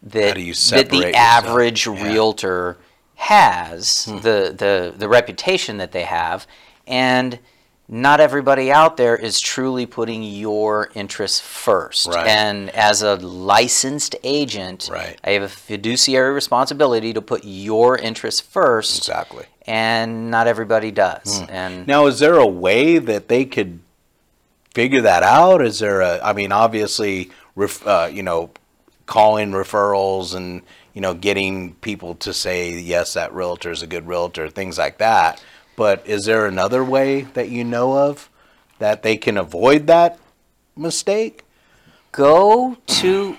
that, 0.03 0.29
How 0.29 0.35
do 0.35 0.41
you 0.41 0.55
that 0.55 0.91
the 0.91 0.97
yourself? 0.99 1.15
average 1.17 1.87
Yeah. 1.87 1.97
Hmm. 1.97 2.03
realtor 2.05 2.77
has, 3.17 4.05
the, 4.05 4.55
the, 4.57 4.95
the 4.97 5.09
reputation 5.09 5.79
that 5.79 5.93
they 5.93 6.03
have, 6.03 6.47
and 6.87 7.39
not 7.89 8.19
everybody 8.21 8.71
out 8.73 8.97
there 8.97 9.17
is 9.17 9.41
truly 9.41 9.87
putting 9.87 10.23
your 10.23 10.91
interests 10.95 11.41
first. 11.41 12.07
Right. 12.09 12.27
And 12.27 12.71
as 12.71 13.03
a 13.03 13.17
licensed 13.17 14.17
agent, 14.25 14.89
Right. 14.91 15.19
I 15.25 15.31
have 15.31 15.43
a 15.43 15.49
fiduciary 15.49 16.33
responsibility 16.33 17.13
to 17.13 17.21
put 17.23 17.43
your 17.45 17.97
interests 17.99 18.41
first, 18.41 18.99
Exactly. 18.99 19.45
And 19.67 20.31
not 20.31 20.47
everybody 20.47 20.91
does. 20.91 21.41
Hmm. 21.41 21.47
And 21.49 21.87
Now, 21.87 22.07
is 22.07 22.19
there 22.19 22.35
a 22.35 22.47
way 22.47 22.99
that 22.99 23.29
they 23.29 23.45
could 23.45 23.81
figure 24.75 25.01
that 25.03 25.23
out? 25.23 25.63
Is 25.63 25.79
there 25.79 26.01
a? 26.01 26.21
I 26.23 26.33
mean, 26.33 26.53
obviously, 26.53 27.31
ref, 27.55 27.87
uh, 27.87 28.09
you 28.13 28.23
know, 28.23 28.51
calling 29.07 29.53
referrals 29.53 30.35
and 30.35 30.63
you 30.93 31.01
know 31.01 31.15
getting 31.15 31.75
people 31.77 32.15
to 32.17 32.33
say 32.33 32.79
yes, 32.79 33.15
that 33.15 33.33
realtor 33.33 33.71
is 33.71 33.83
a 33.83 33.87
good 33.87 34.07
realtor, 34.07 34.49
things 34.49 34.79
like 34.79 34.99
that. 34.99 35.43
But 35.77 36.07
is 36.07 36.25
there 36.27 36.47
another 36.47 36.85
way 36.85 37.23
that 37.23 37.49
you 37.49 37.65
know 37.65 37.99
of 37.99 38.31
that 38.79 39.03
they 39.03 39.17
can 39.17 39.37
avoid 39.37 39.87
that 39.89 40.19
mistake? 40.77 41.43
go 42.13 42.77
to 42.87 43.37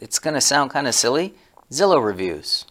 it's 0.00 0.18
going 0.18 0.34
to 0.34 0.40
sound 0.40 0.72
kind 0.72 0.88
of 0.88 0.94
silly 0.94 1.32
zillow 1.70 2.04
reviews 2.04 2.66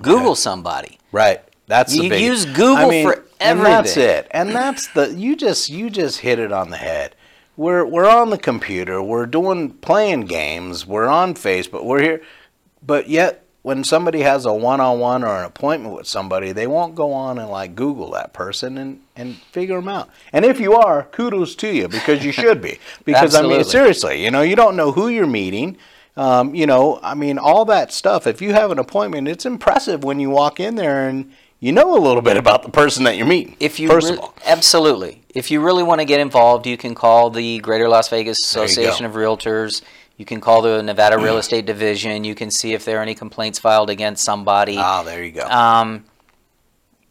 google 0.00 0.34
somebody 0.34 0.98
Right. 1.12 1.42
That's 1.66 1.96
the 1.96 2.04
You 2.04 2.10
big. 2.10 2.22
use 2.22 2.44
Google 2.44 2.90
for 3.02 3.24
And 3.40 3.60
that's 3.60 3.96
it. 3.96 4.28
And 4.30 4.50
that's 4.50 4.88
the 4.88 5.12
you 5.14 5.36
just 5.36 5.68
you 5.68 5.90
just 5.90 6.20
hit 6.20 6.38
it 6.38 6.52
on 6.52 6.70
the 6.70 6.76
head. 6.76 7.14
We're 7.56 7.84
we're 7.84 8.08
on 8.08 8.30
the 8.30 8.38
computer. 8.38 9.02
We're 9.02 9.26
doing 9.26 9.70
playing 9.70 10.22
games. 10.22 10.86
We're 10.86 11.08
on 11.08 11.34
Facebook. 11.34 11.84
We're 11.84 12.02
here, 12.02 12.22
but 12.86 13.08
yet 13.08 13.42
when 13.62 13.82
somebody 13.82 14.20
has 14.20 14.44
a 14.44 14.52
one-on-one 14.54 15.24
or 15.24 15.38
an 15.38 15.44
appointment 15.44 15.92
with 15.92 16.06
somebody, 16.06 16.52
they 16.52 16.68
won't 16.68 16.94
go 16.94 17.12
on 17.12 17.36
and 17.36 17.50
like 17.50 17.74
Google 17.74 18.12
that 18.12 18.32
person 18.32 18.78
and 18.78 19.00
and 19.16 19.36
figure 19.50 19.76
them 19.76 19.88
out. 19.88 20.08
And 20.32 20.44
if 20.44 20.60
you 20.60 20.74
are, 20.74 21.04
kudos 21.04 21.56
to 21.56 21.74
you 21.74 21.88
because 21.88 22.24
you 22.24 22.30
should 22.30 22.62
be. 22.62 22.78
Because 23.04 23.34
I 23.34 23.42
mean, 23.42 23.64
seriously, 23.64 24.22
you 24.22 24.30
know, 24.30 24.42
you 24.42 24.54
don't 24.54 24.76
know 24.76 24.92
who 24.92 25.08
you're 25.08 25.26
meeting. 25.26 25.78
Um, 26.16 26.54
you 26.54 26.66
know, 26.66 26.98
I 27.02 27.14
mean, 27.14 27.38
all 27.38 27.64
that 27.66 27.92
stuff. 27.92 28.26
If 28.26 28.40
you 28.40 28.52
have 28.52 28.70
an 28.70 28.78
appointment, 28.78 29.28
it's 29.28 29.44
impressive 29.44 30.02
when 30.04 30.18
you 30.20 30.30
walk 30.30 30.60
in 30.60 30.76
there 30.76 31.08
and 31.08 31.32
you 31.60 31.72
know 31.72 31.96
a 31.96 32.00
little 32.00 32.22
bit 32.22 32.36
about 32.36 32.62
the 32.62 32.68
person 32.70 33.04
that 33.04 33.16
you're 33.16 33.26
meeting. 33.26 33.56
If 33.60 33.80
you 33.80 33.88
first 33.88 34.08
re- 34.10 34.14
of 34.16 34.20
all, 34.20 34.34
absolutely, 34.44 35.22
if 35.34 35.50
you 35.50 35.60
really 35.60 35.82
want 35.82 36.00
to 36.00 36.04
get 36.04 36.20
involved, 36.20 36.66
you 36.66 36.76
can 36.76 36.94
call 36.94 37.30
the 37.30 37.58
Greater 37.60 37.88
Las 37.88 38.08
Vegas 38.08 38.38
Association 38.44 39.06
of 39.06 39.12
Realtors. 39.12 39.82
You 40.16 40.24
can 40.24 40.40
call 40.40 40.62
the 40.62 40.82
Nevada 40.82 41.18
Real 41.18 41.36
Estate 41.44 41.66
Division. 41.66 42.24
You 42.24 42.34
can 42.34 42.50
see 42.50 42.72
if 42.72 42.84
there 42.84 42.98
are 42.98 43.02
any 43.02 43.14
complaints 43.14 43.58
filed 43.58 43.90
against 43.90 44.24
somebody. 44.24 44.76
ah, 44.78 45.02
there 45.02 45.22
you 45.24 45.32
go. 45.32 45.42
Um, 45.46 46.04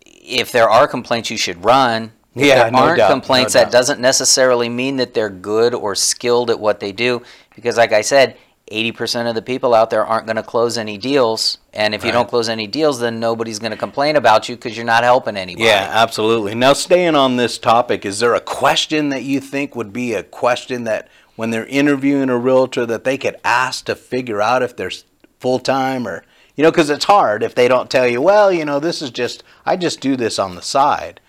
if 0.06 0.52
there 0.52 0.70
are 0.70 0.88
complaints, 0.88 1.30
you 1.30 1.38
should 1.38 1.64
run. 1.64 2.12
If 2.36 2.46
Yeah, 2.46 2.64
there 2.64 2.72
no 2.72 2.78
aren't 2.80 2.98
doubt, 2.98 3.10
no 3.10 3.14
complaints, 3.16 3.54
doubt. 3.54 3.66
that 3.66 3.72
doesn't 3.72 4.00
necessarily 4.00 4.70
mean 4.70 4.98
that 4.98 5.14
they're 5.14 5.30
good 5.30 5.74
or 5.74 5.96
skilled 5.96 6.50
at 6.50 6.60
what 6.60 6.80
they 6.80 6.92
do. 6.92 7.22
Because, 7.56 7.78
like 7.78 7.94
I 7.94 8.02
said, 8.02 8.38
80% 8.72 9.30
of 9.30 9.36
the 9.36 9.44
people 9.44 9.76
out 9.76 9.92
there 9.92 10.04
aren't 10.04 10.26
going 10.26 10.38
to 10.38 10.44
close 10.44 10.78
any 10.78 10.98
deals. 10.98 11.60
And 11.72 11.94
if 11.94 12.04
you 12.04 12.12
don't 12.12 12.28
close 12.28 12.50
any 12.50 12.66
deals, 12.66 13.00
then 13.00 13.20
nobody's 13.20 13.60
going 13.60 13.72
to 13.72 13.78
complain 13.78 14.16
about 14.16 14.50
you 14.50 14.56
because 14.56 14.76
you're 14.76 14.86
not 14.86 15.04
helping 15.04 15.38
anybody. 15.38 15.66
Yeah, 15.66 15.88
absolutely. 15.92 16.56
Now, 16.56 16.74
staying 16.74 17.14
on 17.14 17.36
this 17.36 17.60
topic, 17.60 18.06
is 18.06 18.20
there 18.20 18.34
a 18.34 18.42
question 18.42 19.10
that 19.10 19.22
you 19.22 19.40
think 19.40 19.76
would 19.76 19.94
be 19.94 20.14
a 20.14 20.24
question 20.24 20.84
that 20.86 21.10
when 21.36 21.52
they're 21.52 21.68
interviewing 21.68 22.30
a 22.30 22.38
realtor 22.38 22.88
that 22.88 23.04
they 23.04 23.20
could 23.20 23.36
ask 23.44 23.86
to 23.86 23.96
figure 23.96 24.42
out 24.42 24.64
if 24.64 24.76
they're 24.76 24.92
full 25.40 25.60
time 25.60 26.08
or, 26.08 26.24
you 26.56 26.64
know, 26.64 26.72
because 26.72 26.90
it's 26.90 27.06
hard 27.06 27.44
if 27.44 27.54
they 27.54 27.68
don't 27.68 27.92
tell 27.92 28.08
you, 28.08 28.20
well, 28.20 28.52
you 28.52 28.66
know, 28.66 28.80
this 28.80 29.00
is 29.02 29.12
just, 29.12 29.44
I 29.64 29.76
just 29.76 30.00
do 30.00 30.16
this 30.16 30.40
on 30.40 30.56
the 30.56 30.64
side. 30.64 31.20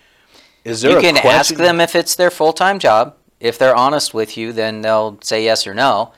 Is 0.63 0.81
there 0.81 0.93
You 0.93 1.01
can 1.01 1.17
ask 1.17 1.53
them 1.53 1.79
if 1.79 1.95
it's 1.95 2.15
their 2.15 2.31
full 2.31 2.53
time 2.53 2.79
job. 2.79 3.15
If 3.39 3.59
they're 3.59 3.75
honest 3.75 4.15
with 4.15 4.35
you, 4.35 4.51
then 4.51 4.81
they'll 4.81 5.19
say 5.21 5.43
yes 5.43 5.67
or 5.67 5.75
no. 5.75 6.13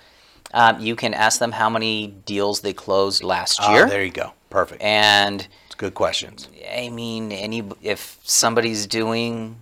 Um, 0.53 0.79
you 0.79 0.95
can 0.95 1.13
ask 1.13 1.39
them 1.39 1.51
how 1.51 1.69
many 1.69 2.07
deals 2.25 2.61
they 2.61 2.73
closed 2.73 3.23
last 3.23 3.59
Ah, 3.61 3.73
year. 3.73 3.87
there 3.87 4.03
you 4.03 4.11
go. 4.11 4.33
Perfect. 4.49 4.81
and 4.81 5.47
It's 5.67 5.75
good 5.75 5.93
questions. 5.93 6.47
I 6.75 6.89
mean, 6.89 7.31
any 7.31 7.63
if 7.83 8.17
somebody's 8.23 8.87
doing, 8.87 9.57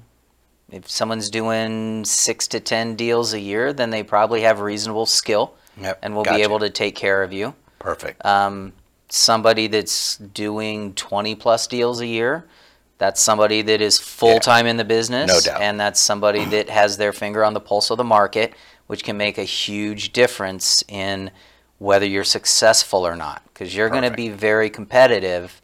if 0.71 0.89
someone's 0.89 1.29
doing 1.29 2.05
six 2.05 2.47
to 2.49 2.59
ten 2.61 2.95
deals 2.95 3.33
a 3.33 3.39
year, 3.39 3.73
then 3.73 3.89
they 3.89 4.03
probably 4.03 4.41
have 4.41 4.59
reasonable 4.61 5.05
skill 5.05 5.53
Yep. 5.79 5.99
and 6.01 6.15
will 6.15 6.23
gotcha. 6.23 6.37
be 6.37 6.43
able 6.43 6.59
to 6.59 6.69
take 6.69 6.95
care 6.95 7.21
of 7.21 7.33
you. 7.33 7.53
Perfect. 7.79 8.25
Um, 8.25 8.71
somebody 9.09 9.67
that's 9.67 10.17
doing 10.17 10.93
twenty 10.93 11.35
plus 11.35 11.67
deals 11.67 11.99
a 12.01 12.07
year, 12.07 12.45
that's 12.97 13.21
somebody 13.21 13.61
that 13.61 13.81
is 13.81 13.99
full 13.99 14.39
time 14.39 14.65
in 14.67 14.77
the 14.77 14.85
business, 14.85 15.27
No 15.27 15.39
doubt. 15.51 15.61
and 15.61 15.79
that's 15.79 15.99
somebody 15.99 16.45
that 16.45 16.69
has 16.69 16.95
their 16.97 17.11
finger 17.13 17.43
on 17.43 17.53
the 17.53 17.59
pulse 17.59 17.89
of 17.91 17.97
the 17.97 18.03
market, 18.03 18.53
which 18.87 19.03
can 19.03 19.17
make 19.17 19.37
a 19.37 19.43
huge 19.43 20.11
difference 20.11 20.83
in 20.87 21.31
whether 21.77 22.05
you're 22.05 22.23
successful 22.23 23.05
or 23.05 23.15
not, 23.15 23.43
because 23.53 23.75
you're 23.75 23.89
going 23.89 24.03
to 24.03 24.11
be 24.11 24.29
very 24.29 24.69
competitive 24.69 25.61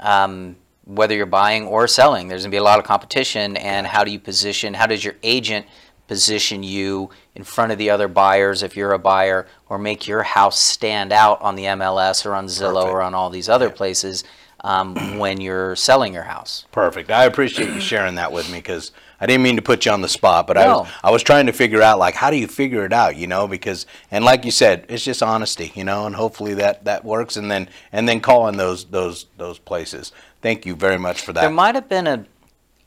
um, 0.00 0.56
whether 0.84 1.14
you're 1.14 1.26
buying 1.26 1.66
or 1.66 1.86
selling. 1.86 2.28
There's 2.28 2.42
going 2.42 2.50
to 2.50 2.54
be 2.54 2.58
a 2.58 2.62
lot 2.62 2.78
of 2.78 2.84
competition, 2.84 3.56
and 3.56 3.86
how 3.86 4.04
do 4.04 4.10
you 4.10 4.18
position? 4.18 4.74
How 4.74 4.86
does 4.86 5.04
your 5.04 5.14
agent 5.22 5.66
position 6.08 6.62
you 6.62 7.10
in 7.34 7.44
front 7.44 7.72
of 7.72 7.78
the 7.78 7.88
other 7.88 8.08
buyers 8.08 8.62
if 8.62 8.76
you're 8.76 8.92
a 8.92 8.98
buyer, 8.98 9.46
or 9.68 9.78
make 9.78 10.06
your 10.06 10.22
house 10.22 10.58
stand 10.58 11.12
out 11.12 11.40
on 11.40 11.54
the 11.54 11.64
MLS 11.64 12.26
or 12.26 12.34
on 12.34 12.46
Zillow 12.46 12.82
Perfect. 12.82 12.92
or 12.92 13.02
on 13.02 13.14
all 13.14 13.30
these 13.30 13.48
other 13.48 13.70
places 13.70 14.24
um, 14.62 15.18
when 15.18 15.40
you're 15.40 15.76
selling 15.76 16.14
your 16.14 16.22
house? 16.22 16.66
Perfect. 16.72 17.10
I 17.10 17.24
appreciate 17.24 17.68
you 17.70 17.80
sharing 17.80 18.16
that 18.16 18.32
with 18.32 18.50
me 18.50 18.58
because 18.58 18.92
I 19.20 19.26
didn't 19.26 19.42
mean 19.42 19.56
to 19.56 19.62
put 19.62 19.84
you 19.84 19.92
on 19.92 20.00
the 20.00 20.08
spot, 20.08 20.46
but 20.46 20.56
I 20.56 20.66
was 20.66 20.88
I 21.04 21.10
was 21.10 21.22
trying 21.22 21.46
to 21.46 21.52
figure 21.52 21.82
out 21.82 21.98
like 21.98 22.14
how 22.14 22.30
do 22.30 22.36
you 22.36 22.46
figure 22.48 22.84
it 22.84 22.92
out, 22.92 23.16
you 23.16 23.26
know? 23.26 23.46
Because 23.46 23.86
and 24.10 24.24
like 24.24 24.44
you 24.44 24.50
said, 24.50 24.86
it's 24.88 25.04
just 25.04 25.22
honesty, 25.22 25.72
you 25.74 25.84
know, 25.84 26.06
and 26.06 26.14
hopefully 26.16 26.54
that 26.54 26.84
that 26.84 27.04
works. 27.04 27.36
And 27.36 27.50
then 27.50 27.68
and 27.92 28.08
then 28.08 28.20
calling 28.20 28.56
those 28.56 28.84
those 28.86 29.26
those 29.36 29.58
places. 29.58 30.12
Thank 30.40 30.66
you 30.66 30.74
very 30.74 30.98
much 30.98 31.20
for 31.20 31.32
that. 31.32 31.42
There 31.42 31.50
might 31.50 31.76
have 31.76 31.88
been 31.88 32.06
an 32.06 32.26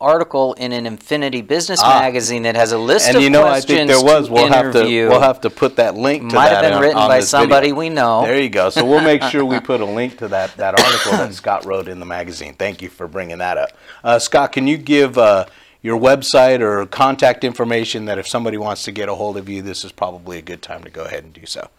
article 0.02 0.54
in 0.54 0.72
an 0.72 0.86
Infinity 0.86 1.42
Business 1.42 1.80
Ah. 1.84 2.00
magazine 2.00 2.44
that 2.44 2.56
has 2.56 2.72
a 2.72 2.78
list 2.78 3.08
and 3.08 3.18
of 3.18 3.24
you 3.24 3.30
know, 3.30 3.44
I 3.44 3.50
questions 3.62 3.78
think 3.80 3.88
there 3.90 4.04
was. 4.04 4.30
We'll 4.30 4.48
have 4.48 4.74
to 4.74 4.84
we'll 4.84 5.22
have 5.22 5.42
to 5.42 5.50
put 5.50 5.78
that 5.78 5.96
link 5.96 6.30
to 6.30 6.36
Might 6.36 6.50
that 6.50 6.54
have 6.56 6.64
been 6.64 6.74
on- 6.74 6.82
written 6.82 6.98
on 6.98 7.08
by 7.08 7.20
somebody 7.22 7.68
video. 7.68 7.76
we 7.80 7.90
know. 7.90 8.22
There 8.24 8.40
you 8.40 8.50
go. 8.50 8.70
So 8.70 8.84
we'll 8.86 9.02
make 9.02 9.24
sure 9.24 9.46
we 9.46 9.60
put 9.72 9.82
a 9.82 9.86
link 9.86 10.18
to 10.20 10.28
that 10.30 10.56
that 10.58 10.80
article 10.80 11.12
that 11.14 11.34
Scott 11.34 11.66
wrote 11.66 11.88
in 11.88 12.00
the 12.00 12.06
magazine. 12.06 12.54
Thank 12.56 12.82
you 12.82 12.90
for 12.90 13.08
bringing 13.08 13.38
that 13.40 13.58
up, 13.58 13.70
uh, 14.04 14.20
Scott. 14.20 14.52
Can 14.52 14.68
you 14.68 14.78
give 14.78 15.18
uh, 15.18 15.46
your 15.82 16.00
website 16.00 16.60
or 16.62 16.86
contact 16.88 17.44
information 17.44 18.06
that 18.06 18.18
if 18.18 18.28
somebody 18.28 18.58
wants 18.58 18.84
to 18.84 18.92
get 18.92 19.08
a 19.08 19.16
hold 19.16 19.38
of 19.38 19.48
you, 19.48 19.62
this 19.62 19.86
is 19.86 19.92
probably 19.92 20.38
a 20.38 20.42
good 20.42 20.62
time 20.62 20.84
to 20.84 20.90
go 20.90 21.04
ahead 21.06 21.24
and 21.24 21.32
do 21.34 21.46
so. 21.46 21.70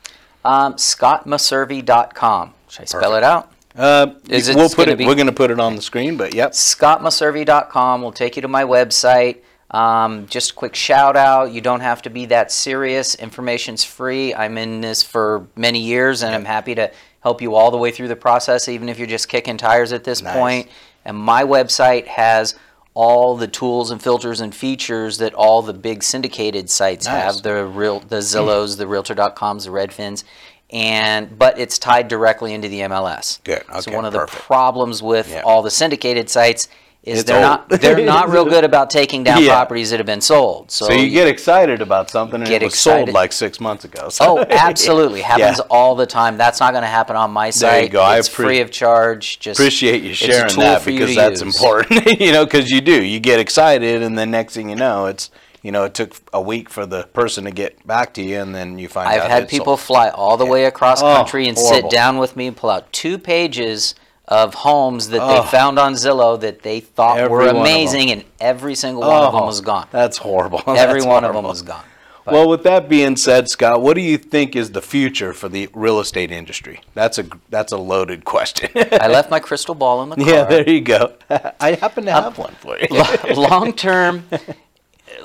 Um, 0.44 0.74
ScottMaservi.com. 0.74 2.54
Should 2.68 2.82
I 2.82 2.84
spell 2.84 3.14
it 3.16 3.24
out? 3.24 3.50
Uh, 3.76 4.14
Is 4.28 4.48
it 4.48 4.56
we'll 4.56 4.68
put 4.68 4.76
gonna 4.86 4.92
it. 4.92 4.96
be- 4.98 5.06
We're 5.06 5.14
going 5.14 5.26
to 5.26 5.32
put 5.32 5.50
it 5.50 5.60
on 5.60 5.76
the 5.76 5.82
screen, 5.82 6.16
but 6.16 6.34
yep. 6.34 6.52
scottmaservi.com 6.52 8.02
will 8.02 8.12
take 8.12 8.36
you 8.36 8.42
to 8.42 8.48
my 8.48 8.64
website. 8.64 9.38
Um, 9.70 10.26
just 10.28 10.52
a 10.52 10.54
quick 10.54 10.74
shout 10.74 11.16
out. 11.16 11.52
You 11.52 11.60
don't 11.60 11.80
have 11.80 12.00
to 12.02 12.10
be 12.10 12.26
that 12.26 12.52
serious. 12.52 13.14
Information's 13.16 13.84
free. 13.84 14.32
I'm 14.34 14.56
in 14.58 14.80
this 14.80 15.02
for 15.02 15.46
many 15.56 15.80
years 15.80 16.22
and 16.22 16.34
I'm 16.34 16.44
happy 16.44 16.74
to 16.76 16.90
help 17.20 17.42
you 17.42 17.54
all 17.56 17.70
the 17.72 17.76
way 17.76 17.90
through 17.90 18.08
the 18.08 18.16
process, 18.16 18.68
even 18.68 18.88
if 18.88 18.98
you're 18.98 19.08
just 19.08 19.28
kicking 19.28 19.56
tires 19.56 19.92
at 19.92 20.04
this 20.04 20.22
Nice. 20.22 20.36
point. 20.36 20.68
And 21.04 21.16
my 21.16 21.42
website 21.42 22.06
has 22.06 22.54
all 22.94 23.36
the 23.36 23.48
tools 23.48 23.90
and 23.90 24.00
filters 24.00 24.40
and 24.40 24.54
features 24.54 25.18
that 25.18 25.34
all 25.34 25.60
the 25.62 25.74
big 25.74 26.02
syndicated 26.02 26.70
sites 26.70 27.06
Nice. 27.06 27.22
have 27.34 27.42
the 27.42 27.64
real 27.64 28.00
the 28.00 28.16
Zillows, 28.18 28.78
the 28.78 28.86
Realtor.coms, 28.86 29.64
the 29.64 29.70
Redfins, 29.72 30.24
and 30.70 31.38
but 31.38 31.58
it's 31.58 31.78
tied 31.78 32.08
directly 32.08 32.52
into 32.54 32.68
the 32.68 32.80
MLS. 32.80 33.42
Good. 33.44 33.62
so 33.72 33.78
Okay, 33.78 33.94
one 33.94 34.04
of 34.04 34.12
the 34.12 34.26
problems 34.26 35.02
with 35.02 35.30
Yeah. 35.30 35.42
all 35.44 35.62
the 35.62 35.70
syndicated 35.70 36.28
sites 36.28 36.68
is 37.04 37.20
It's 37.20 37.30
they're 37.30 37.40
not 37.40 37.68
they're 37.68 38.04
not 38.04 38.30
real 38.34 38.44
good 38.44 38.64
about 38.64 38.90
taking 38.90 39.22
down 39.22 39.40
Yeah. 39.44 39.52
properties 39.52 39.90
that 39.90 40.00
have 40.00 40.06
been 40.06 40.20
sold. 40.20 40.72
So, 40.72 40.86
So 40.86 40.92
you 40.92 41.08
get 41.08 41.28
excited 41.28 41.80
about 41.80 42.10
something 42.10 42.40
and 42.40 42.50
Get 42.50 42.62
it 42.62 42.66
was 42.66 42.78
sold 42.80 43.10
like 43.12 43.32
six 43.32 43.60
months 43.60 43.84
ago. 43.84 44.08
So- 44.08 44.38
Oh, 44.40 44.44
absolutely. 44.50 45.20
Happens 45.20 45.58
Yeah. 45.58 45.64
all 45.70 45.94
the 45.94 46.06
time. 46.06 46.36
That's 46.36 46.58
not 46.58 46.72
going 46.72 46.82
to 46.82 46.88
happen 46.88 47.14
on 47.14 47.30
my 47.30 47.50
site. 47.50 47.70
There 47.70 47.82
you 47.84 47.88
go. 47.90 48.02
I 48.02 48.18
It's 48.18 48.26
free 48.26 48.60
of 48.60 48.72
charge. 48.72 49.38
Just 49.38 49.60
appreciate 49.60 50.02
you 50.02 50.14
sharing 50.14 50.56
that 50.56 50.84
because 50.84 51.14
that's 51.14 51.42
use. 51.42 51.54
important. 51.54 52.06
you 52.20 52.32
know, 52.32 52.44
because 52.44 52.72
you 52.72 52.80
do. 52.80 53.04
You 53.04 53.20
get 53.20 53.38
excited, 53.38 54.02
and 54.02 54.18
then 54.18 54.32
next 54.32 54.54
thing 54.54 54.68
you 54.68 54.74
know, 54.76 55.06
it's 55.06 55.30
you 55.66 55.72
know, 55.72 55.84
it 55.84 55.94
took 55.94 56.14
a 56.32 56.40
week 56.40 56.70
for 56.70 56.86
the 56.86 57.02
person 57.12 57.44
to 57.44 57.50
get 57.50 57.84
back 57.86 58.14
to 58.14 58.22
you, 58.22 58.40
and 58.40 58.54
then 58.54 58.78
you 58.78 58.88
find 58.88 59.08
out. 59.08 59.14
I've 59.24 59.30
had 59.30 59.42
it's 59.44 59.50
people 59.50 59.76
sold. 59.76 59.80
fly 59.80 60.08
all 60.10 60.36
the 60.36 60.46
way 60.46 60.64
across 60.66 61.02
Oh, 61.02 61.14
country 61.16 61.48
and 61.48 61.56
horrible. 61.58 61.90
sit 61.90 61.96
down 61.96 62.18
with 62.18 62.36
me 62.36 62.46
and 62.46 62.56
pull 62.56 62.70
out 62.70 62.90
two 62.92 63.18
pages 63.18 63.94
of 64.28 64.54
homes 64.54 65.08
that 65.10 65.20
Oh. 65.22 65.42
they 65.42 65.48
found 65.48 65.78
on 65.78 65.94
Zillow 65.94 66.38
that 66.40 66.62
they 66.62 66.80
thought 66.80 67.18
Every 67.18 67.30
were 67.30 67.38
one 67.38 67.48
of 67.48 67.54
'em. 67.56 67.62
amazing, 67.62 68.10
and 68.12 68.24
every 68.40 68.74
single 68.74 69.02
one 69.02 69.22
of 69.24 69.32
them 69.32 69.42
Oh, 69.42 69.46
was 69.46 69.60
gone. 69.60 69.86
That's 69.90 70.18
horrible. 70.18 70.62
Every 70.68 71.00
That's 71.00 71.06
one 71.06 71.24
of 71.24 71.34
them 71.34 71.44
was 71.44 71.62
gone. 71.62 71.82
But- 72.24 72.34
Well, 72.34 72.48
with 72.48 72.64
that 72.64 72.88
being 72.88 73.14
said, 73.16 73.48
Scott, 73.48 73.80
what 73.82 73.94
do 73.94 74.00
you 74.00 74.18
think 74.18 74.56
is 74.56 74.72
the 74.72 74.82
future 74.82 75.32
for 75.32 75.48
the 75.48 75.68
real 75.74 76.00
estate 76.00 76.32
industry? 76.32 76.80
That's 76.94 77.18
a 77.18 77.24
that's 77.50 77.70
a 77.70 77.76
loaded 77.78 78.24
question. 78.24 78.68
I 79.00 79.06
left 79.06 79.30
my 79.30 79.38
crystal 79.48 79.76
ball 79.76 80.02
in 80.02 80.08
the 80.10 80.16
car. 80.16 80.26
yeah, 80.34 80.44
there 80.44 80.68
you 80.68 80.80
go. 80.80 81.12
I 81.60 81.72
happen 81.80 82.04
to 82.06 82.10
um, 82.16 82.24
have 82.24 82.38
one 82.38 82.54
for 82.58 82.76
you. 82.80 82.88
long 83.36 83.72
term, 83.74 84.24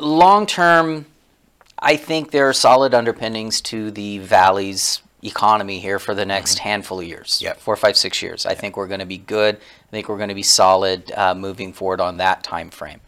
long 0.02 0.46
term, 0.46 1.06
I 1.80 1.96
think 1.96 2.32
there 2.32 2.48
are 2.50 2.54
solid 2.54 2.94
underpinnings 2.94 3.62
to 3.62 3.92
the 3.92 4.20
valley's 4.20 5.02
economy 5.24 5.80
here 5.80 6.00
for 6.00 6.16
the 6.16 6.26
next 6.26 6.60
handful 6.60 7.00
of 7.00 7.06
years. 7.08 7.34
Mm-hmm. 7.38 7.46
Yep. 7.46 7.60
four, 7.60 7.76
five, 7.76 7.96
six 7.96 8.22
years. 8.22 8.46
I 8.46 8.56
think 8.56 8.76
we're 8.76 8.88
going 8.88 9.00
to 9.02 9.06
be 9.06 9.18
good. 9.20 9.56
I 9.56 9.92
think 9.92 10.10
we're 10.10 10.18
going 10.18 10.30
to 10.30 10.36
be 10.36 10.44
solid 10.44 11.12
uh, 11.12 11.36
moving 11.36 11.74
forward 11.74 12.02
on 12.02 12.18
that 12.18 12.44
time 12.44 12.70
frame. 12.72 13.02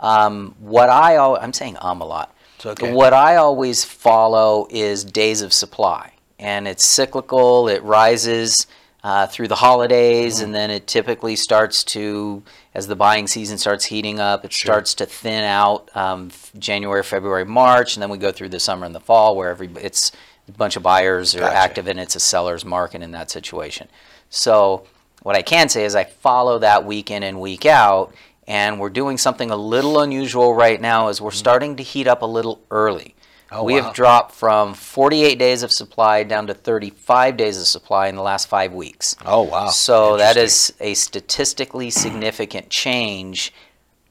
Um, 0.00 0.56
what 0.58 0.88
I 0.88 1.14
al- 1.16 1.36
I'm 1.36 1.52
saying 1.52 1.76
um 1.80 2.00
a 2.00 2.04
lot. 2.06 2.34
Okay. 2.64 2.92
What 2.92 3.12
I 3.12 3.36
always 3.36 3.84
follow 3.84 4.68
is 4.70 5.04
days 5.04 5.42
of 5.42 5.52
supply, 5.52 6.12
and 6.38 6.68
it's 6.68 6.84
cyclical. 6.86 7.68
It 7.68 7.82
rises 7.82 8.66
uh, 9.02 9.26
through 9.26 9.48
the 9.48 9.56
holidays, 9.56 10.36
Mm-hmm. 10.36 10.44
and 10.44 10.54
then 10.54 10.70
it 10.70 10.86
typically 10.86 11.34
starts 11.36 11.82
to, 11.84 12.42
as 12.74 12.86
the 12.86 12.96
buying 12.96 13.26
season 13.26 13.58
starts 13.58 13.84
heating 13.84 14.18
up, 14.18 14.44
it 14.44 14.52
starts 14.52 14.94
to 14.94 15.06
thin 15.06 15.44
out 15.44 15.94
um, 15.94 16.30
January, 16.58 17.02
February, 17.02 17.44
March, 17.44 17.94
and 17.96 18.02
then 18.02 18.08
we 18.08 18.18
go 18.18 18.32
through 18.32 18.48
the 18.48 18.60
summer 18.60 18.86
and 18.86 18.94
the 18.94 19.00
fall, 19.00 19.36
where 19.36 19.50
every 19.50 19.68
it's 19.80 20.10
a 20.48 20.52
bunch 20.52 20.76
of 20.76 20.82
buyers 20.82 21.34
are 21.34 21.40
Gotcha. 21.40 21.56
active, 21.56 21.86
and 21.86 22.00
it's 22.00 22.16
a 22.16 22.20
seller's 22.20 22.64
market 22.64 23.02
in 23.02 23.10
that 23.12 23.30
situation. 23.30 23.88
So 24.30 24.86
what 25.22 25.36
I 25.36 25.42
can 25.42 25.68
say 25.68 25.84
is 25.84 25.94
I 25.94 26.04
follow 26.04 26.58
that 26.60 26.84
week 26.84 27.10
in 27.10 27.22
and 27.22 27.40
week 27.40 27.66
out, 27.66 28.14
and 28.48 28.80
we're 28.80 28.90
doing 28.90 29.18
something 29.18 29.50
a 29.50 29.56
little 29.56 30.00
unusual 30.00 30.54
right 30.54 30.80
now. 30.80 31.08
Is 31.08 31.20
we're 31.20 31.30
starting 31.30 31.76
to 31.76 31.82
heat 31.82 32.06
up 32.06 32.22
a 32.22 32.26
little 32.26 32.60
early. 32.70 33.14
Oh, 33.52 33.64
we 33.64 33.74
wow. 33.74 33.82
have 33.82 33.94
dropped 33.94 34.34
from 34.34 34.72
48 34.72 35.38
days 35.38 35.62
of 35.62 35.70
supply 35.70 36.22
down 36.24 36.46
to 36.46 36.54
35 36.54 37.36
days 37.36 37.60
of 37.60 37.66
supply 37.66 38.08
in 38.08 38.16
the 38.16 38.22
last 38.22 38.48
five 38.48 38.72
weeks. 38.72 39.14
Oh 39.26 39.42
wow. 39.42 39.68
So 39.68 40.16
that 40.16 40.38
is 40.38 40.72
a 40.80 40.94
statistically 40.94 41.90
significant 41.90 42.70
change 42.70 43.52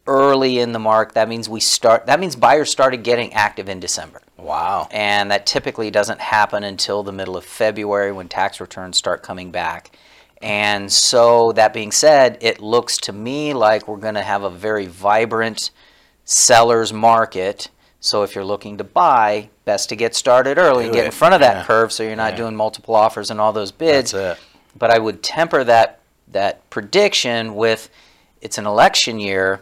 early 0.06 0.60
in 0.60 0.74
the 0.74 0.80
mark. 0.80 1.14
That 1.14 1.28
means 1.28 1.50
we 1.50 1.60
start. 1.60 2.06
That 2.06 2.20
means 2.20 2.36
buyers 2.36 2.72
started 2.72 3.04
getting 3.04 3.34
active 3.34 3.68
in 3.70 3.80
December, 3.80 4.22
wow. 4.38 4.88
and 4.92 5.32
that 5.32 5.46
typically 5.46 5.90
doesn't 5.90 6.20
happen 6.20 6.64
until 6.64 7.02
the 7.02 7.12
middle 7.12 7.38
of 7.38 7.44
February 7.46 8.12
when 8.12 8.28
tax 8.28 8.60
returns 8.60 8.98
start 8.98 9.24
coming 9.24 9.52
back. 9.52 9.98
And 10.42 10.92
so, 10.92 11.52
that 11.52 11.72
being 11.72 11.92
said, 11.92 12.40
it 12.42 12.60
looks 12.60 12.98
to 12.98 13.14
me 13.14 13.54
like 13.54 13.88
we're 13.88 13.98
going 13.98 14.16
to 14.16 14.24
have 14.24 14.42
a 14.42 14.50
very 14.50 14.88
vibrant 14.88 15.70
seller's 16.26 16.92
market. 16.92 17.70
So, 18.04 18.24
if 18.24 18.36
you're 18.36 18.44
looking 18.44 18.78
to 18.80 18.84
buy, 18.84 19.50
best 19.64 19.90
to 19.90 19.96
get 19.96 20.16
started 20.16 20.58
early 20.58 20.86
and 20.86 20.92
Do 20.94 20.98
get 21.00 21.06
in 21.06 21.12
front 21.12 21.34
of 21.36 21.40
that 21.42 21.58
Yeah. 21.58 21.64
curve 21.66 21.92
so 21.94 22.04
you're 22.04 22.16
not 22.16 22.34
Yeah. 22.34 22.38
doing 22.38 22.56
multiple 22.56 22.96
offers 22.96 23.30
and 23.32 23.40
all 23.40 23.54
those 23.54 23.72
bids. 23.72 24.12
That's 24.12 24.40
it. 24.40 24.44
But 24.78 24.90
I 24.92 24.98
would 25.00 25.22
temper 25.24 25.64
that 25.64 26.00
that 26.32 26.68
prediction 26.70 27.56
with 27.56 27.90
it's 28.42 28.58
an 28.58 28.66
election 28.66 29.20
year 29.20 29.62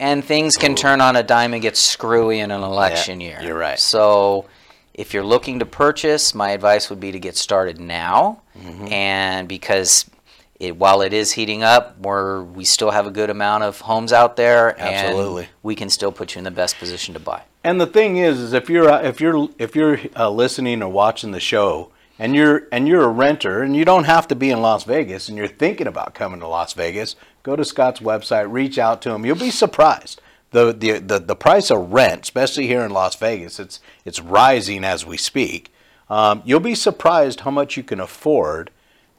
and 0.00 0.24
things 0.24 0.56
can 0.56 0.74
turn 0.74 1.00
on 1.00 1.14
a 1.14 1.22
dime 1.22 1.52
and 1.54 1.62
get 1.62 1.76
screwy 1.76 2.40
in 2.40 2.50
an 2.50 2.62
election 2.62 3.20
year. 3.20 3.38
you're 3.42 3.56
right. 3.56 3.78
So 3.78 4.46
if 4.94 5.14
you're 5.14 5.24
looking 5.24 5.58
to 5.60 5.66
purchase, 5.66 6.34
my 6.34 6.50
advice 6.50 6.90
would 6.90 7.00
be 7.00 7.12
to 7.12 7.18
get 7.20 7.36
started 7.36 7.78
now. 7.78 8.40
Mm-hmm. 8.58 8.92
And 8.92 9.46
because 9.48 10.06
it, 10.58 10.76
while 10.76 11.02
it 11.02 11.12
is 11.12 11.32
heating 11.32 11.62
up, 11.62 11.98
we're, 12.00 12.42
we 12.42 12.64
still 12.64 12.90
have 12.90 13.06
a 13.06 13.10
good 13.10 13.28
amount 13.30 13.64
of 13.64 13.80
homes 13.80 14.10
out 14.12 14.36
there, 14.36 14.74
Absolutely. 14.80 15.42
and 15.44 15.50
we 15.62 15.74
can 15.74 15.90
still 15.90 16.10
put 16.12 16.34
you 16.34 16.38
in 16.38 16.44
the 16.44 16.50
best 16.50 16.78
position 16.78 17.12
to 17.14 17.20
buy. 17.20 17.42
And 17.66 17.80
the 17.80 17.86
thing 17.88 18.18
is, 18.18 18.38
is 18.38 18.52
if 18.52 18.70
you're 18.70 18.88
uh, 18.88 19.02
if 19.02 19.20
you're 19.20 19.48
if 19.58 19.74
you're 19.74 19.98
uh, 20.14 20.30
listening 20.30 20.84
or 20.84 20.88
watching 20.88 21.32
the 21.32 21.40
show, 21.40 21.90
and 22.16 22.32
you're 22.32 22.68
and 22.70 22.86
you're 22.86 23.02
a 23.02 23.08
renter, 23.08 23.60
and 23.60 23.74
you 23.74 23.84
don't 23.84 24.04
have 24.04 24.28
to 24.28 24.36
be 24.36 24.50
in 24.50 24.62
Las 24.62 24.84
Vegas, 24.84 25.28
and 25.28 25.36
you're 25.36 25.48
thinking 25.48 25.88
about 25.88 26.14
coming 26.14 26.38
to 26.38 26.46
Las 26.46 26.74
Vegas, 26.74 27.16
go 27.42 27.56
to 27.56 27.64
Scott's 27.64 27.98
website, 27.98 28.52
reach 28.52 28.78
out 28.78 29.02
to 29.02 29.10
him. 29.10 29.26
You'll 29.26 29.34
be 29.34 29.50
surprised. 29.50 30.20
The, 30.52 30.72
the 30.72 31.00
the 31.00 31.18
the 31.18 31.34
price 31.34 31.72
of 31.72 31.92
rent, 31.92 32.22
especially 32.22 32.68
here 32.68 32.84
in 32.84 32.92
Las 32.92 33.16
Vegas, 33.16 33.58
it's 33.58 33.80
it's 34.04 34.20
rising 34.20 34.84
as 34.84 35.04
we 35.04 35.16
speak. 35.16 35.72
Um, 36.08 36.42
you'll 36.44 36.60
be 36.60 36.76
surprised 36.76 37.40
how 37.40 37.50
much 37.50 37.76
you 37.76 37.82
can 37.82 37.98
afford 37.98 38.70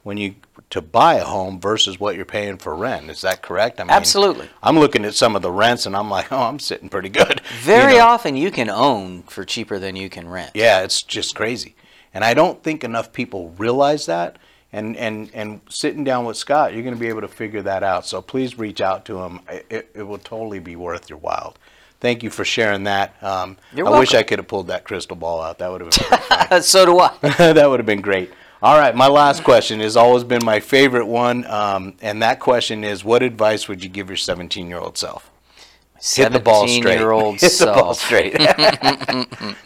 when 0.07 0.15
you 0.15 0.35
to 0.69 0.81
buy 0.81 1.15
a 1.15 1.23
home 1.25 1.59
versus 1.59 1.99
what 1.99 2.15
you're 2.15 2.23
paying 2.23 2.57
for 2.57 2.73
rent. 2.73 3.09
Is 3.09 3.21
that 3.21 3.41
correct? 3.41 3.81
I 3.81 3.83
mean, 3.83 3.91
Absolutely. 3.91 4.47
I'm 4.63 4.79
looking 4.79 5.03
at 5.03 5.15
some 5.15 5.35
of 5.35 5.41
the 5.41 5.51
rents, 5.51 5.85
and 5.85 5.95
I'm 5.97 6.09
like, 6.09 6.31
oh, 6.31 6.43
I'm 6.43 6.59
sitting 6.59 6.87
pretty 6.87 7.09
good. 7.09 7.41
you 7.51 7.57
Very 7.59 7.97
know? 7.97 8.07
often 8.07 8.37
you 8.37 8.49
can 8.49 8.69
own 8.69 9.23
for 9.23 9.43
cheaper 9.43 9.79
than 9.79 9.97
you 9.97 10.09
can 10.09 10.29
rent. 10.29 10.51
Yeah, 10.53 10.81
it's 10.81 11.03
just 11.03 11.35
crazy. 11.35 11.75
And 12.13 12.23
I 12.23 12.33
don't 12.33 12.63
think 12.63 12.85
enough 12.85 13.11
people 13.11 13.49
realize 13.57 14.05
that. 14.05 14.37
And, 14.71 14.95
and, 14.95 15.29
and 15.33 15.59
sitting 15.69 16.05
down 16.05 16.23
with 16.23 16.37
Scott, 16.37 16.73
you're 16.73 16.83
going 16.83 16.95
to 16.95 16.99
be 16.99 17.07
able 17.07 17.21
to 17.21 17.27
figure 17.27 17.61
that 17.63 17.83
out. 17.83 18.05
So 18.05 18.21
please 18.21 18.57
reach 18.57 18.79
out 18.79 19.05
to 19.05 19.19
him. 19.19 19.41
It, 19.69 19.91
it, 19.93 20.03
will 20.03 20.17
totally 20.17 20.59
be 20.59 20.75
worth 20.75 21.09
your 21.09 21.19
while. 21.19 21.55
Thank 21.99 22.23
you 22.23 22.29
for 22.29 22.45
sharing 22.45 22.83
that. 22.83 23.21
Um, 23.21 23.57
I 23.75 23.81
wish. 23.99 24.13
I 24.13 24.23
could 24.23 24.39
have 24.39 24.47
pulled 24.47 24.67
that 24.67 24.85
crystal 24.85 25.15
ball 25.15 25.41
out. 25.41 25.57
That 25.59 25.71
would 25.71 25.81
have 25.81 26.49
been 26.49 26.61
so 26.61 26.85
do 26.85 26.99
I. 26.99 27.13
that 27.21 27.69
would 27.69 27.79
have 27.79 27.85
been 27.85 28.01
great. 28.01 28.31
All 28.61 28.77
right, 28.79 28.95
my 28.95 29.07
last 29.07 29.43
question 29.43 29.79
has 29.81 29.95
always 29.95 30.23
been 30.23 30.43
my 30.43 30.59
favorite 30.59 31.05
one, 31.05 31.45
um, 31.45 31.93
and 32.01 32.21
that 32.23 32.39
question 32.39 32.83
is: 32.83 33.03
What 33.03 33.21
advice 33.21 33.67
would 33.67 33.83
you 33.83 33.89
give 33.89 34.09
your 34.09 34.17
17-year-old 34.17 34.97
self? 34.97 35.29
Hit 36.01 36.31
the 36.31 36.39
ball 36.39 36.67
straight. 36.67 36.99
Hit 37.39 37.51
the 37.59 37.65
ball 37.73 37.93
straight. 37.93 38.35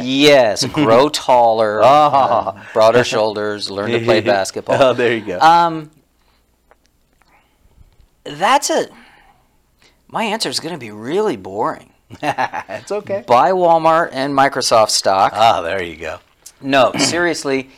Yes, 0.00 0.64
grow 0.64 1.08
taller, 1.12 1.80
Ah. 1.82 2.50
uh, 2.56 2.62
broader 2.72 3.02
shoulders, 3.02 3.68
learn 3.68 3.90
to 3.90 3.98
play 4.04 4.20
basketball. 4.20 4.80
oh, 4.80 4.92
there 4.94 5.12
you 5.12 5.24
go. 5.26 5.40
Um, 5.40 5.90
that's 8.22 8.70
a. 8.70 8.86
My 10.06 10.22
answer 10.22 10.48
is 10.48 10.60
going 10.60 10.74
to 10.74 10.78
be 10.78 10.92
really 10.92 11.36
boring. 11.36 11.90
it's 12.22 12.92
okay. 12.92 13.24
Buy 13.26 13.50
Walmart 13.50 14.10
and 14.12 14.32
Microsoft 14.32 14.90
stock. 14.90 15.32
Ah, 15.34 15.62
there 15.62 15.82
you 15.82 15.96
go. 15.96 16.18
No, 16.60 16.92
seriously, 16.96 17.70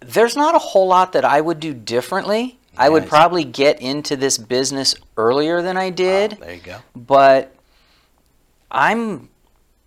there's 0.00 0.36
not 0.36 0.54
a 0.54 0.58
whole 0.58 0.86
lot 0.88 1.12
that 1.12 1.24
I 1.24 1.40
would 1.40 1.60
do 1.60 1.72
differently. 1.74 2.58
I 2.76 2.88
would 2.88 3.02
Nice. 3.02 3.10
probably 3.10 3.44
get 3.44 3.80
into 3.80 4.16
this 4.16 4.38
business 4.38 4.94
earlier 5.16 5.60
than 5.60 5.76
I 5.76 5.90
did. 5.90 6.38
There 6.40 6.54
you 6.54 6.60
go. 6.60 6.76
but 6.96 7.52
I'm 8.70 9.28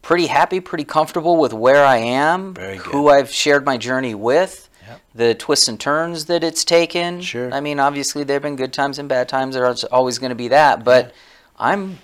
pretty 0.01 0.27
happy, 0.27 0.59
pretty 0.59 0.83
comfortable 0.83 1.37
with 1.37 1.53
where 1.53 1.85
I 1.85 1.97
am, 1.97 2.53
Very 2.53 2.77
good. 2.77 2.85
who 2.87 3.09
I've 3.09 3.31
shared 3.31 3.65
my 3.65 3.77
journey 3.77 4.13
with, 4.13 4.69
Yep. 4.87 4.99
the 5.15 5.33
twists 5.35 5.67
and 5.69 5.79
turns 5.79 6.25
that 6.25 6.43
it's 6.43 6.65
taken. 6.65 7.21
Sure. 7.21 7.53
I 7.53 7.61
mean, 7.61 7.79
obviously 7.79 8.23
there 8.25 8.35
have 8.35 8.43
been 8.43 8.57
good 8.57 8.73
times 8.73 8.99
and 8.99 9.07
bad 9.07 9.29
times. 9.29 9.55
There's 9.55 9.85
always 9.85 10.19
going 10.19 10.31
to 10.31 10.35
be 10.35 10.49
that, 10.49 10.83
but 10.83 11.13
I'm 11.57 11.99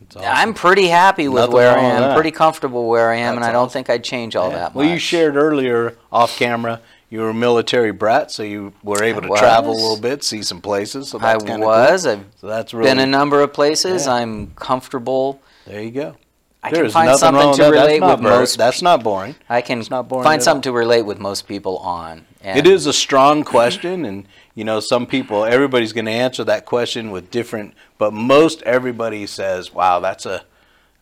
It's 0.00 0.16
awesome. 0.16 0.30
I'm 0.34 0.54
pretty 0.54 0.88
happy 0.88 1.28
with 1.28 1.42
Nothing 1.42 1.54
where 1.54 1.70
I 1.72 1.74
wrong 1.76 1.84
with 1.84 1.94
am, 1.96 2.00
that. 2.00 2.14
pretty 2.14 2.30
comfortable 2.30 2.88
where 2.88 3.10
I 3.10 3.16
am, 3.16 3.34
and 3.34 3.42
That's 3.42 3.50
I 3.50 3.52
don't 3.52 3.70
think 3.70 3.90
I'd 3.90 4.02
change 4.02 4.34
all 4.34 4.48
Yeah. 4.48 4.56
that 4.56 4.74
Well, 4.74 4.86
you 4.86 4.98
shared 4.98 5.36
earlier 5.36 5.94
off 6.10 6.34
camera 6.38 6.80
you 7.10 7.20
were 7.20 7.30
a 7.30 7.34
military 7.34 7.90
brat, 7.90 8.30
so 8.30 8.42
you 8.42 8.72
were 8.82 9.02
able 9.02 9.24
I 9.24 9.28
to 9.28 9.40
travel 9.40 9.72
a 9.72 9.74
little 9.74 10.00
bit, 10.00 10.24
see 10.24 10.42
some 10.42 10.60
places. 10.62 11.08
So 11.08 11.18
I 11.18 11.34
was. 11.34 11.44
Cool. 11.44 11.68
I've 11.68 12.00
So 12.00 12.46
that's 12.46 12.72
really 12.72 12.88
been 12.88 12.98
a 13.00 13.06
number 13.06 13.42
of 13.42 13.52
places. 13.52 14.06
Yeah. 14.06 14.14
I'm 14.14 14.52
comfortable. 14.54 15.42
there. 15.66 15.82
You 15.82 15.90
go. 15.90 16.16
I 16.62 16.70
There's 16.70 16.92
can 16.92 17.06
find 17.06 17.18
something 17.18 17.42
wrong 17.42 17.56
to 17.56 17.62
that. 17.62 17.70
relate 17.70 18.00
with 18.02 18.20
bur- 18.20 18.28
most. 18.28 18.58
That's 18.58 18.82
not 18.82 19.02
boring. 19.02 19.34
I 19.48 19.62
can 19.62 19.82
not 19.90 20.08
boring 20.08 20.24
find 20.24 20.42
something 20.42 20.68
all. 20.70 20.74
to 20.74 20.78
relate 20.78 21.02
with 21.02 21.18
most 21.18 21.48
people 21.48 21.78
on. 21.78 22.26
And 22.42 22.58
It 22.58 22.66
is 22.66 22.86
a 22.86 22.92
strong 22.92 23.44
question, 23.44 24.04
and 24.04 24.26
you 24.54 24.64
know, 24.64 24.78
some 24.80 25.06
people, 25.06 25.44
everybody's 25.44 25.92
going 25.94 26.04
to 26.04 26.10
answer 26.12 26.44
that 26.44 26.66
question 26.66 27.10
with 27.10 27.30
different, 27.30 27.72
but 27.98 28.12
most 28.12 28.62
everybody 28.62 29.26
says, 29.26 29.72
"Wow, 29.72 30.00
that's 30.00 30.26
a, 30.26 30.42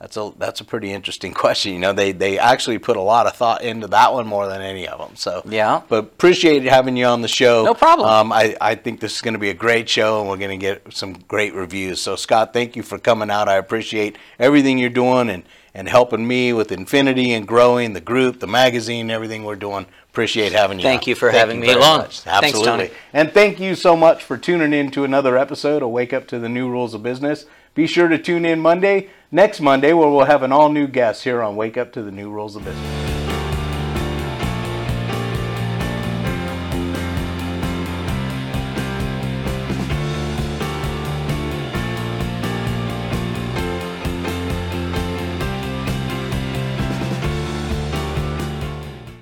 that's 0.01 0.17
a, 0.17 0.33
that's 0.39 0.61
a 0.61 0.65
pretty 0.65 0.93
interesting 0.93 1.33
question." 1.45 1.73
You 1.73 1.79
know, 1.79 1.93
they 1.93 2.13
they 2.13 2.39
actually 2.39 2.79
put 2.79 2.97
a 2.97 3.01
lot 3.01 3.27
of 3.27 3.35
thought 3.35 3.63
into 3.63 3.87
that 3.89 4.13
one 4.13 4.27
more 4.27 4.47
than 4.47 4.61
any 4.63 4.87
of 4.89 4.99
them. 4.99 5.17
So 5.17 5.43
Yeah. 5.45 5.83
but 5.89 5.99
appreciate 6.05 6.63
having 6.65 6.97
you 6.97 7.07
on 7.07 7.23
the 7.23 7.29
show. 7.29 7.65
No 7.65 7.75
problem. 7.75 8.09
Um, 8.09 8.33
I 8.33 8.57
I 8.61 8.75
think 8.75 9.01
this 9.01 9.15
is 9.15 9.21
going 9.23 9.35
to 9.35 9.41
be 9.41 9.51
a 9.51 9.55
great 9.55 9.89
show, 9.89 10.21
and 10.21 10.29
we're 10.29 10.37
going 10.37 10.59
to 10.59 10.65
get 10.65 10.83
some 10.95 11.15
great 11.29 11.55
reviews. 11.55 12.01
So 12.01 12.17
Scott, 12.17 12.53
thank 12.53 12.77
you 12.77 12.83
for 12.83 12.99
coming 12.99 13.31
out. 13.31 13.49
I 13.49 13.57
appreciate 13.57 14.17
everything 14.39 14.79
you're 14.79 14.91
doing 14.91 15.31
and. 15.31 15.43
And 15.75 15.89
helping 15.89 16.27
me 16.27 16.53
with 16.53 16.73
Infinity 16.73 17.33
and 17.35 17.47
growing 17.47 17.93
the 17.93 18.01
group, 18.01 18.41
the 18.41 18.49
magazine, 18.49 19.11
everything 19.13 19.45
we're 19.45 19.55
doing. 19.55 19.87
Appreciate 20.11 20.51
having 20.51 20.79
you. 20.81 20.83
Thank 20.83 21.03
on. 21.03 21.09
you 21.11 21.15
for 21.15 21.31
Thank 21.31 21.39
having 21.39 21.61
me 21.61 21.69
very 21.69 21.79
along. 21.79 21.99
much. 21.99 22.21
Thanks, 22.21 22.47
Absolutely. 22.57 22.89
Tony. 22.89 22.99
And 23.13 23.31
thank 23.33 23.61
you 23.61 23.77
so 23.77 23.95
much 23.95 24.25
for 24.25 24.37
tuning 24.37 24.73
in 24.73 24.91
to 24.93 25.05
another 25.05 25.39
episode 25.39 25.83
of 25.85 25.91
Wake 25.91 26.13
Up 26.13 26.27
to 26.29 26.41
the 26.41 26.49
New 26.49 26.69
Rules 26.69 26.95
of 26.95 27.05
Business. 27.05 27.45
Be 27.79 27.87
sure 27.87 28.09
to 28.09 28.19
tune 28.19 28.45
in 28.45 28.59
Monday, 28.59 29.09
next 29.31 29.61
Monday, 29.61 29.93
where 29.93 30.09
we'll 30.09 30.25
have 30.25 30.43
an 30.43 30.51
all 30.51 30.69
new 30.69 30.88
guest 30.88 31.23
here 31.23 31.41
on 31.41 31.55
Wake 31.55 31.77
Up 31.77 31.93
to 31.93 32.03
the 32.03 32.11
New 32.11 32.29
Rules 32.29 32.57
of 32.57 32.64
Business. 32.64 33.08